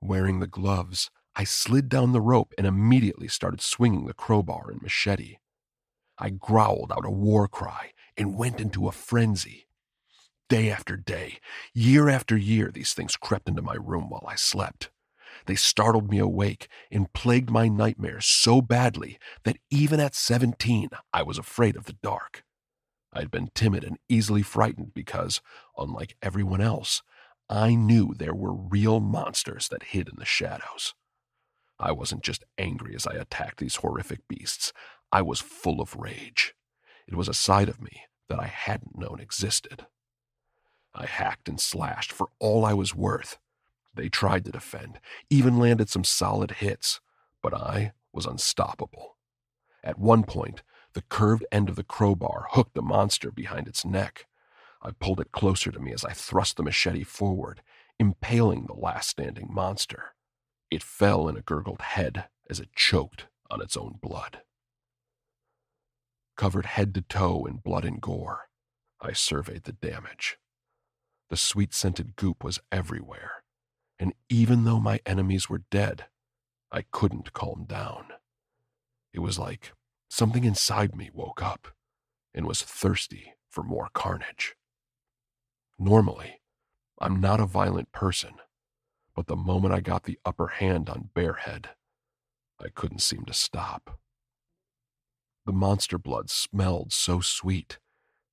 Wearing 0.00 0.40
the 0.40 0.46
gloves, 0.46 1.10
I 1.38 1.44
slid 1.44 1.90
down 1.90 2.12
the 2.12 2.20
rope 2.22 2.54
and 2.56 2.66
immediately 2.66 3.28
started 3.28 3.60
swinging 3.60 4.06
the 4.06 4.14
crowbar 4.14 4.70
and 4.70 4.80
machete. 4.80 5.36
I 6.18 6.30
growled 6.30 6.90
out 6.90 7.04
a 7.04 7.10
war 7.10 7.46
cry 7.46 7.92
and 8.16 8.38
went 8.38 8.58
into 8.58 8.88
a 8.88 8.92
frenzy. 8.92 9.68
Day 10.48 10.70
after 10.70 10.96
day, 10.96 11.38
year 11.74 12.08
after 12.08 12.38
year, 12.38 12.70
these 12.72 12.94
things 12.94 13.16
crept 13.16 13.50
into 13.50 13.60
my 13.60 13.74
room 13.74 14.08
while 14.08 14.24
I 14.26 14.36
slept. 14.36 14.90
They 15.44 15.56
startled 15.56 16.08
me 16.08 16.18
awake 16.18 16.68
and 16.90 17.12
plagued 17.12 17.50
my 17.50 17.68
nightmares 17.68 18.24
so 18.24 18.62
badly 18.62 19.18
that 19.44 19.58
even 19.70 20.00
at 20.00 20.14
17, 20.14 20.88
I 21.12 21.22
was 21.22 21.36
afraid 21.36 21.76
of 21.76 21.84
the 21.84 21.96
dark. 22.02 22.44
I 23.12 23.18
had 23.20 23.30
been 23.30 23.50
timid 23.54 23.84
and 23.84 23.98
easily 24.08 24.42
frightened 24.42 24.94
because, 24.94 25.42
unlike 25.76 26.16
everyone 26.22 26.62
else, 26.62 27.02
I 27.50 27.74
knew 27.74 28.14
there 28.14 28.34
were 28.34 28.54
real 28.54 29.00
monsters 29.00 29.68
that 29.68 29.82
hid 29.84 30.08
in 30.08 30.16
the 30.18 30.24
shadows. 30.24 30.94
I 31.78 31.92
wasn't 31.92 32.22
just 32.22 32.44
angry 32.58 32.94
as 32.94 33.06
I 33.06 33.14
attacked 33.14 33.58
these 33.58 33.76
horrific 33.76 34.26
beasts, 34.28 34.72
I 35.12 35.22
was 35.22 35.40
full 35.40 35.80
of 35.80 35.96
rage. 35.96 36.54
It 37.06 37.14
was 37.14 37.28
a 37.28 37.34
side 37.34 37.68
of 37.68 37.80
me 37.80 38.02
that 38.28 38.40
I 38.40 38.46
hadn't 38.46 38.98
known 38.98 39.20
existed. 39.20 39.86
I 40.94 41.06
hacked 41.06 41.48
and 41.48 41.60
slashed 41.60 42.10
for 42.10 42.28
all 42.40 42.64
I 42.64 42.72
was 42.72 42.94
worth, 42.94 43.38
they 43.96 44.08
tried 44.08 44.44
to 44.44 44.52
defend, 44.52 45.00
even 45.30 45.58
landed 45.58 45.88
some 45.88 46.04
solid 46.04 46.52
hits, 46.52 47.00
but 47.42 47.54
I 47.54 47.92
was 48.12 48.26
unstoppable. 48.26 49.16
At 49.82 49.98
one 49.98 50.22
point, 50.22 50.62
the 50.92 51.02
curved 51.02 51.44
end 51.50 51.68
of 51.68 51.76
the 51.76 51.82
crowbar 51.82 52.46
hooked 52.50 52.74
the 52.74 52.82
monster 52.82 53.30
behind 53.30 53.66
its 53.68 53.84
neck. 53.84 54.26
I 54.82 54.90
pulled 54.90 55.20
it 55.20 55.32
closer 55.32 55.72
to 55.72 55.80
me 55.80 55.92
as 55.92 56.04
I 56.04 56.12
thrust 56.12 56.56
the 56.56 56.62
machete 56.62 57.04
forward, 57.04 57.62
impaling 57.98 58.66
the 58.66 58.74
last 58.74 59.08
standing 59.08 59.48
monster. 59.50 60.14
It 60.70 60.82
fell 60.82 61.28
in 61.28 61.36
a 61.36 61.42
gurgled 61.42 61.80
head 61.80 62.28
as 62.50 62.60
it 62.60 62.74
choked 62.74 63.26
on 63.50 63.60
its 63.60 63.76
own 63.76 63.98
blood. 64.00 64.42
Covered 66.36 66.66
head 66.66 66.94
to 66.94 67.02
toe 67.02 67.46
in 67.46 67.56
blood 67.58 67.84
and 67.84 68.00
gore, 68.00 68.48
I 69.00 69.12
surveyed 69.12 69.64
the 69.64 69.72
damage. 69.72 70.38
The 71.28 71.36
sweet 71.36 71.72
scented 71.72 72.16
goop 72.16 72.44
was 72.44 72.60
everywhere, 72.70 73.44
and 73.98 74.12
even 74.28 74.64
though 74.64 74.80
my 74.80 75.00
enemies 75.06 75.48
were 75.48 75.64
dead, 75.70 76.06
I 76.70 76.82
couldn't 76.90 77.32
calm 77.32 77.64
down. 77.66 78.08
It 79.12 79.20
was 79.20 79.38
like 79.38 79.72
something 80.10 80.44
inside 80.44 80.94
me 80.94 81.10
woke 81.12 81.42
up 81.42 81.68
and 82.34 82.46
was 82.46 82.62
thirsty 82.62 83.34
for 83.48 83.62
more 83.62 83.88
carnage. 83.94 84.56
Normally, 85.78 86.40
I'm 86.98 87.20
not 87.20 87.40
a 87.40 87.46
violent 87.46 87.92
person, 87.92 88.34
but 89.16 89.26
the 89.26 89.34
moment 89.34 89.72
I 89.72 89.80
got 89.80 90.04
the 90.04 90.18
upper 90.26 90.48
hand 90.48 90.90
on 90.90 91.08
Bearhead, 91.14 91.70
I 92.62 92.68
couldn't 92.74 93.00
seem 93.00 93.24
to 93.24 93.32
stop. 93.32 93.98
The 95.46 95.52
monster 95.52 95.96
blood 95.96 96.28
smelled 96.28 96.92
so 96.92 97.20
sweet, 97.20 97.78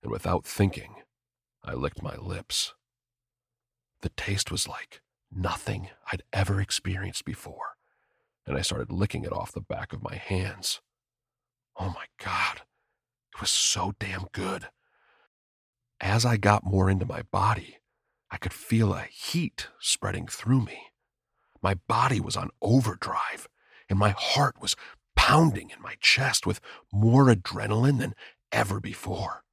and 0.02 0.12
without 0.12 0.46
thinking, 0.46 0.96
I 1.64 1.74
licked 1.74 2.04
my 2.04 2.18
lips. 2.18 2.74
The 4.02 4.10
taste 4.10 4.52
was 4.52 4.68
like 4.68 5.02
nothing 5.32 5.90
I'd 6.12 6.24
ever 6.34 6.60
experienced 6.60 7.24
before, 7.24 7.78
and 8.46 8.58
I 8.58 8.62
started 8.62 8.92
licking 8.92 9.24
it 9.24 9.32
off 9.32 9.54
the 9.54 9.62
back 9.62 9.94
of 9.94 10.04
my 10.04 10.16
hands. 10.16 10.82
Oh 11.80 11.90
my 11.90 12.06
God, 12.22 12.62
it 13.34 13.40
was 13.40 13.50
so 13.50 13.94
damn 14.00 14.26
good. 14.34 14.68
As 16.02 16.26
I 16.26 16.36
got 16.36 16.66
more 16.66 16.90
into 16.90 17.06
my 17.06 17.22
body, 17.32 17.78
I 18.34 18.38
could 18.38 18.52
feel 18.52 18.96
a 18.96 19.04
heat 19.04 19.68
spreading 19.80 20.26
through 20.26 20.62
me. 20.62 20.88
My 21.62 21.76
body 21.76 22.20
was 22.20 22.36
on 22.36 22.50
overdrive, 22.64 23.48
and 23.88 24.00
my 24.00 24.10
heart 24.10 24.60
was 24.60 24.76
pounding 25.16 25.70
in 25.70 25.80
my 25.80 25.98
chest 26.02 26.48
with 26.48 26.60
more 26.92 27.28
adrenaline 27.28 28.00
than 28.00 28.16
ever 28.52 28.80
before. 28.80 29.44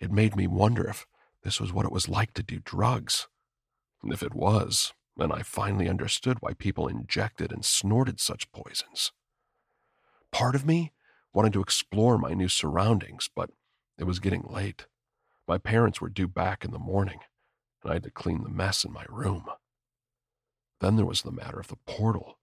It 0.00 0.10
made 0.10 0.34
me 0.34 0.48
wonder 0.48 0.88
if 0.88 1.06
this 1.44 1.60
was 1.60 1.72
what 1.72 1.86
it 1.86 1.92
was 1.92 2.08
like 2.08 2.34
to 2.34 2.42
do 2.42 2.58
drugs. 2.58 3.28
And 4.02 4.12
if 4.12 4.20
it 4.20 4.34
was, 4.34 4.92
then 5.16 5.30
I 5.30 5.42
finally 5.42 5.88
understood 5.88 6.38
why 6.40 6.54
people 6.54 6.88
injected 6.88 7.52
and 7.52 7.64
snorted 7.64 8.18
such 8.18 8.50
poisons. 8.50 9.12
Part 10.32 10.56
of 10.56 10.66
me 10.66 10.92
wanted 11.32 11.52
to 11.52 11.62
explore 11.62 12.18
my 12.18 12.34
new 12.34 12.48
surroundings, 12.48 13.30
but 13.32 13.50
it 13.96 14.04
was 14.04 14.18
getting 14.18 14.42
late. 14.42 14.86
My 15.46 15.56
parents 15.56 16.00
were 16.00 16.08
due 16.08 16.26
back 16.26 16.64
in 16.64 16.72
the 16.72 16.80
morning 16.80 17.20
and 17.86 17.92
I 17.92 17.94
had 17.94 18.02
to 18.02 18.10
clean 18.10 18.42
the 18.42 18.50
mess 18.50 18.84
in 18.84 18.92
my 18.92 19.04
room. 19.08 19.44
Then 20.80 20.96
there 20.96 21.06
was 21.06 21.22
the 21.22 21.30
matter 21.30 21.60
of 21.60 21.68
the 21.68 21.78
portal. 21.86 22.36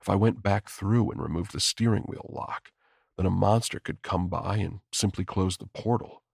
If 0.00 0.08
I 0.08 0.16
went 0.16 0.42
back 0.42 0.68
through 0.68 1.12
and 1.12 1.22
removed 1.22 1.52
the 1.52 1.60
steering 1.60 2.02
wheel 2.02 2.28
lock, 2.28 2.72
then 3.16 3.24
a 3.24 3.30
monster 3.30 3.78
could 3.78 4.02
come 4.02 4.26
by 4.26 4.56
and 4.56 4.80
simply 4.92 5.24
close 5.24 5.56
the 5.56 5.66
portal. 5.66 6.24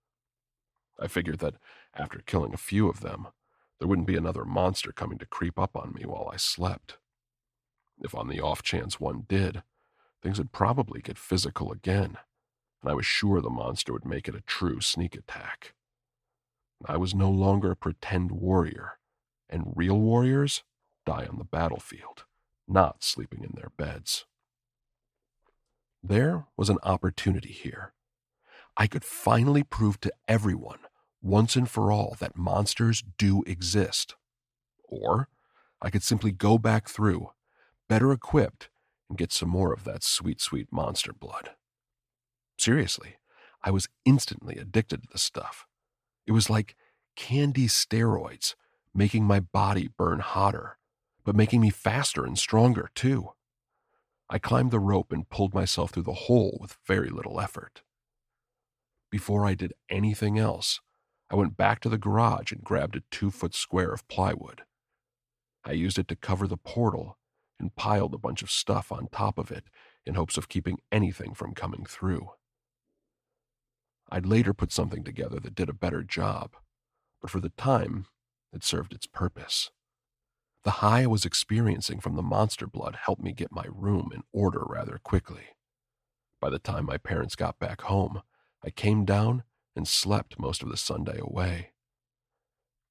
I 0.98 1.06
figured 1.06 1.38
that 1.40 1.56
after 1.94 2.22
killing 2.24 2.54
a 2.54 2.58
few 2.58 2.88
of 2.88 3.00
them, 3.00 3.26
there 3.78 3.86
wouldn't 3.86 4.06
be 4.06 4.16
another 4.16 4.46
monster 4.46 4.90
coming 4.90 5.18
to 5.18 5.26
creep 5.26 5.58
up 5.58 5.76
on 5.76 5.92
me 5.92 6.06
while 6.06 6.30
I 6.32 6.38
slept. 6.38 6.96
If 8.02 8.14
on 8.14 8.28
the 8.28 8.40
off 8.40 8.62
chance 8.62 8.98
one 8.98 9.26
did, 9.28 9.62
things 10.22 10.38
would 10.38 10.50
probably 10.50 11.02
get 11.02 11.18
physical 11.18 11.70
again, 11.70 12.16
and 12.80 12.90
I 12.90 12.94
was 12.94 13.04
sure 13.04 13.42
the 13.42 13.50
monster 13.50 13.92
would 13.92 14.06
make 14.06 14.28
it 14.28 14.34
a 14.34 14.40
true 14.40 14.80
sneak 14.80 15.14
attack. 15.14 15.74
I 16.86 16.96
was 16.96 17.14
no 17.14 17.30
longer 17.30 17.70
a 17.70 17.76
pretend 17.76 18.30
warrior, 18.32 18.98
and 19.48 19.72
real 19.74 19.98
warriors 19.98 20.62
die 21.06 21.26
on 21.26 21.38
the 21.38 21.44
battlefield, 21.44 22.24
not 22.68 23.02
sleeping 23.02 23.42
in 23.42 23.52
their 23.54 23.70
beds. 23.76 24.26
There 26.02 26.46
was 26.56 26.68
an 26.68 26.78
opportunity 26.82 27.52
here. 27.52 27.94
I 28.76 28.86
could 28.86 29.04
finally 29.04 29.62
prove 29.62 30.00
to 30.00 30.12
everyone, 30.28 30.80
once 31.22 31.56
and 31.56 31.70
for 31.70 31.90
all, 31.90 32.16
that 32.20 32.36
monsters 32.36 33.02
do 33.16 33.42
exist. 33.46 34.14
Or 34.82 35.28
I 35.80 35.90
could 35.90 36.02
simply 36.02 36.32
go 36.32 36.58
back 36.58 36.88
through, 36.88 37.30
better 37.88 38.12
equipped, 38.12 38.68
and 39.08 39.16
get 39.16 39.32
some 39.32 39.48
more 39.48 39.72
of 39.72 39.84
that 39.84 40.02
sweet, 40.02 40.40
sweet 40.40 40.68
monster 40.70 41.12
blood. 41.12 41.50
Seriously, 42.58 43.16
I 43.62 43.70
was 43.70 43.88
instantly 44.04 44.56
addicted 44.56 45.02
to 45.02 45.08
the 45.10 45.18
stuff. 45.18 45.66
It 46.26 46.32
was 46.32 46.50
like 46.50 46.76
candy 47.16 47.66
steroids, 47.66 48.54
making 48.94 49.24
my 49.24 49.40
body 49.40 49.88
burn 49.96 50.20
hotter, 50.20 50.78
but 51.24 51.36
making 51.36 51.60
me 51.60 51.70
faster 51.70 52.24
and 52.24 52.38
stronger 52.38 52.90
too. 52.94 53.30
I 54.28 54.38
climbed 54.38 54.70
the 54.70 54.80
rope 54.80 55.12
and 55.12 55.28
pulled 55.28 55.54
myself 55.54 55.90
through 55.90 56.04
the 56.04 56.12
hole 56.12 56.58
with 56.60 56.78
very 56.86 57.10
little 57.10 57.40
effort. 57.40 57.82
Before 59.10 59.46
I 59.46 59.54
did 59.54 59.74
anything 59.88 60.38
else, 60.38 60.80
I 61.30 61.36
went 61.36 61.56
back 61.56 61.80
to 61.80 61.88
the 61.88 61.98
garage 61.98 62.52
and 62.52 62.64
grabbed 62.64 62.96
a 62.96 63.02
two 63.10 63.30
foot 63.30 63.54
square 63.54 63.92
of 63.92 64.06
plywood. 64.08 64.62
I 65.64 65.72
used 65.72 65.98
it 65.98 66.08
to 66.08 66.16
cover 66.16 66.46
the 66.46 66.56
portal 66.56 67.18
and 67.58 67.76
piled 67.76 68.14
a 68.14 68.18
bunch 68.18 68.42
of 68.42 68.50
stuff 68.50 68.90
on 68.90 69.08
top 69.08 69.38
of 69.38 69.50
it 69.50 69.64
in 70.04 70.14
hopes 70.14 70.36
of 70.36 70.48
keeping 70.48 70.78
anything 70.90 71.34
from 71.34 71.54
coming 71.54 71.86
through. 71.86 72.30
I'd 74.10 74.26
later 74.26 74.54
put 74.54 74.72
something 74.72 75.02
together 75.04 75.40
that 75.40 75.54
did 75.54 75.68
a 75.68 75.74
better 75.74 76.02
job, 76.02 76.52
but 77.20 77.30
for 77.30 77.40
the 77.40 77.50
time, 77.50 78.06
it 78.52 78.62
served 78.62 78.92
its 78.92 79.06
purpose. 79.06 79.70
The 80.62 80.80
high 80.80 81.02
I 81.02 81.06
was 81.06 81.24
experiencing 81.24 82.00
from 82.00 82.16
the 82.16 82.22
monster 82.22 82.66
blood 82.66 82.96
helped 83.04 83.22
me 83.22 83.32
get 83.32 83.52
my 83.52 83.66
room 83.68 84.10
in 84.14 84.22
order 84.32 84.62
rather 84.66 84.98
quickly. 85.02 85.48
By 86.40 86.50
the 86.50 86.58
time 86.58 86.86
my 86.86 86.96
parents 86.96 87.36
got 87.36 87.58
back 87.58 87.82
home, 87.82 88.22
I 88.62 88.70
came 88.70 89.04
down 89.04 89.42
and 89.76 89.88
slept 89.88 90.38
most 90.38 90.62
of 90.62 90.70
the 90.70 90.76
Sunday 90.76 91.18
away. 91.18 91.72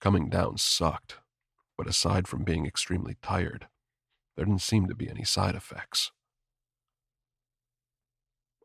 Coming 0.01 0.29
down 0.29 0.57
sucked, 0.57 1.17
but 1.77 1.87
aside 1.87 2.27
from 2.27 2.43
being 2.43 2.65
extremely 2.65 3.15
tired, 3.21 3.67
there 4.35 4.45
didn't 4.45 4.61
seem 4.61 4.87
to 4.87 4.95
be 4.95 5.09
any 5.09 5.23
side 5.23 5.55
effects. 5.55 6.11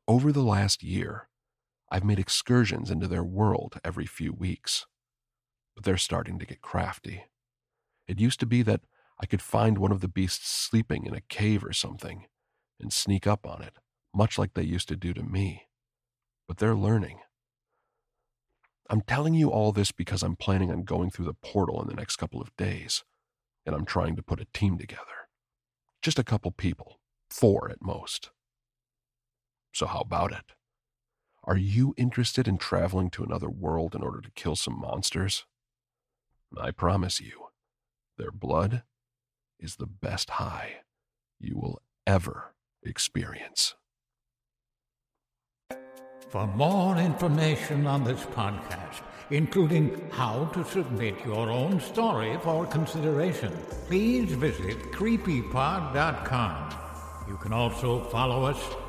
Over 0.06 0.32
the 0.32 0.42
last 0.42 0.82
year, 0.82 1.27
I've 1.90 2.04
made 2.04 2.18
excursions 2.18 2.90
into 2.90 3.06
their 3.06 3.24
world 3.24 3.80
every 3.84 4.06
few 4.06 4.32
weeks. 4.32 4.86
But 5.74 5.84
they're 5.84 5.96
starting 5.96 6.38
to 6.38 6.46
get 6.46 6.60
crafty. 6.60 7.24
It 8.06 8.20
used 8.20 8.40
to 8.40 8.46
be 8.46 8.62
that 8.62 8.80
I 9.20 9.26
could 9.26 9.42
find 9.42 9.78
one 9.78 9.92
of 9.92 10.00
the 10.00 10.08
beasts 10.08 10.48
sleeping 10.48 11.06
in 11.06 11.14
a 11.14 11.20
cave 11.20 11.64
or 11.64 11.72
something 11.72 12.26
and 12.80 12.92
sneak 12.92 13.26
up 13.26 13.46
on 13.46 13.62
it, 13.62 13.74
much 14.14 14.38
like 14.38 14.54
they 14.54 14.62
used 14.62 14.88
to 14.88 14.96
do 14.96 15.12
to 15.14 15.22
me. 15.22 15.66
But 16.46 16.58
they're 16.58 16.74
learning. 16.74 17.20
I'm 18.90 19.02
telling 19.02 19.34
you 19.34 19.50
all 19.50 19.72
this 19.72 19.92
because 19.92 20.22
I'm 20.22 20.36
planning 20.36 20.70
on 20.70 20.84
going 20.84 21.10
through 21.10 21.26
the 21.26 21.34
portal 21.34 21.82
in 21.82 21.88
the 21.88 21.94
next 21.94 22.16
couple 22.16 22.40
of 22.40 22.56
days, 22.56 23.04
and 23.66 23.74
I'm 23.74 23.84
trying 23.84 24.16
to 24.16 24.22
put 24.22 24.40
a 24.40 24.46
team 24.54 24.78
together. 24.78 25.28
Just 26.00 26.18
a 26.18 26.24
couple 26.24 26.50
people, 26.52 27.00
four 27.28 27.70
at 27.70 27.82
most. 27.82 28.30
So, 29.74 29.86
how 29.86 30.00
about 30.00 30.32
it? 30.32 30.54
Are 31.44 31.56
you 31.56 31.94
interested 31.96 32.46
in 32.46 32.58
traveling 32.58 33.10
to 33.10 33.24
another 33.24 33.48
world 33.48 33.94
in 33.94 34.02
order 34.02 34.20
to 34.20 34.30
kill 34.32 34.56
some 34.56 34.78
monsters? 34.78 35.46
I 36.60 36.70
promise 36.70 37.20
you, 37.20 37.48
their 38.16 38.30
blood 38.30 38.82
is 39.58 39.76
the 39.76 39.86
best 39.86 40.30
high 40.30 40.82
you 41.38 41.56
will 41.56 41.80
ever 42.06 42.54
experience. 42.82 43.74
For 46.28 46.46
more 46.46 46.96
information 46.96 47.86
on 47.86 48.04
this 48.04 48.22
podcast, 48.24 49.00
including 49.30 50.10
how 50.10 50.46
to 50.52 50.64
submit 50.64 51.14
your 51.24 51.50
own 51.50 51.80
story 51.80 52.38
for 52.42 52.66
consideration, 52.66 53.52
please 53.86 54.32
visit 54.32 54.92
creepypod.com. 54.92 56.74
You 57.26 57.36
can 57.36 57.52
also 57.52 58.04
follow 58.04 58.44
us 58.44 58.58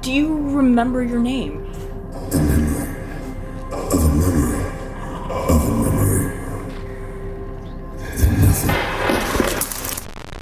Do 0.00 0.12
you 0.12 0.36
remember 0.50 1.02
your 1.04 1.20
name? 1.20 1.72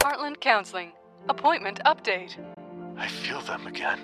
Heartland 0.00 0.40
Counseling. 0.40 0.92
Appointment 1.28 1.80
update. 1.84 2.36
I 2.96 3.08
feel 3.08 3.42
them 3.42 3.66
again. 3.66 3.98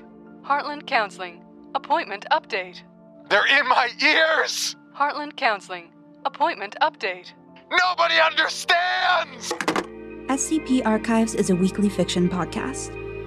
Heartland 0.45 0.87
Counseling. 0.87 1.43
Appointment 1.75 2.27
update. 2.31 2.83
They're 3.31 3.47
in 3.59 3.67
my 3.69 3.89
ears! 4.03 4.77
Heartland 4.95 5.37
Counseling. 5.37 5.93
Appointment 6.27 6.77
update. 6.83 7.33
Nobody 7.71 8.17
understands! 8.21 9.53
SCP 10.29 10.85
Archives 10.85 11.35
is 11.35 11.49
a 11.49 11.57
weekly 11.57 11.89
fiction 11.89 12.29
podcast. 12.29 13.02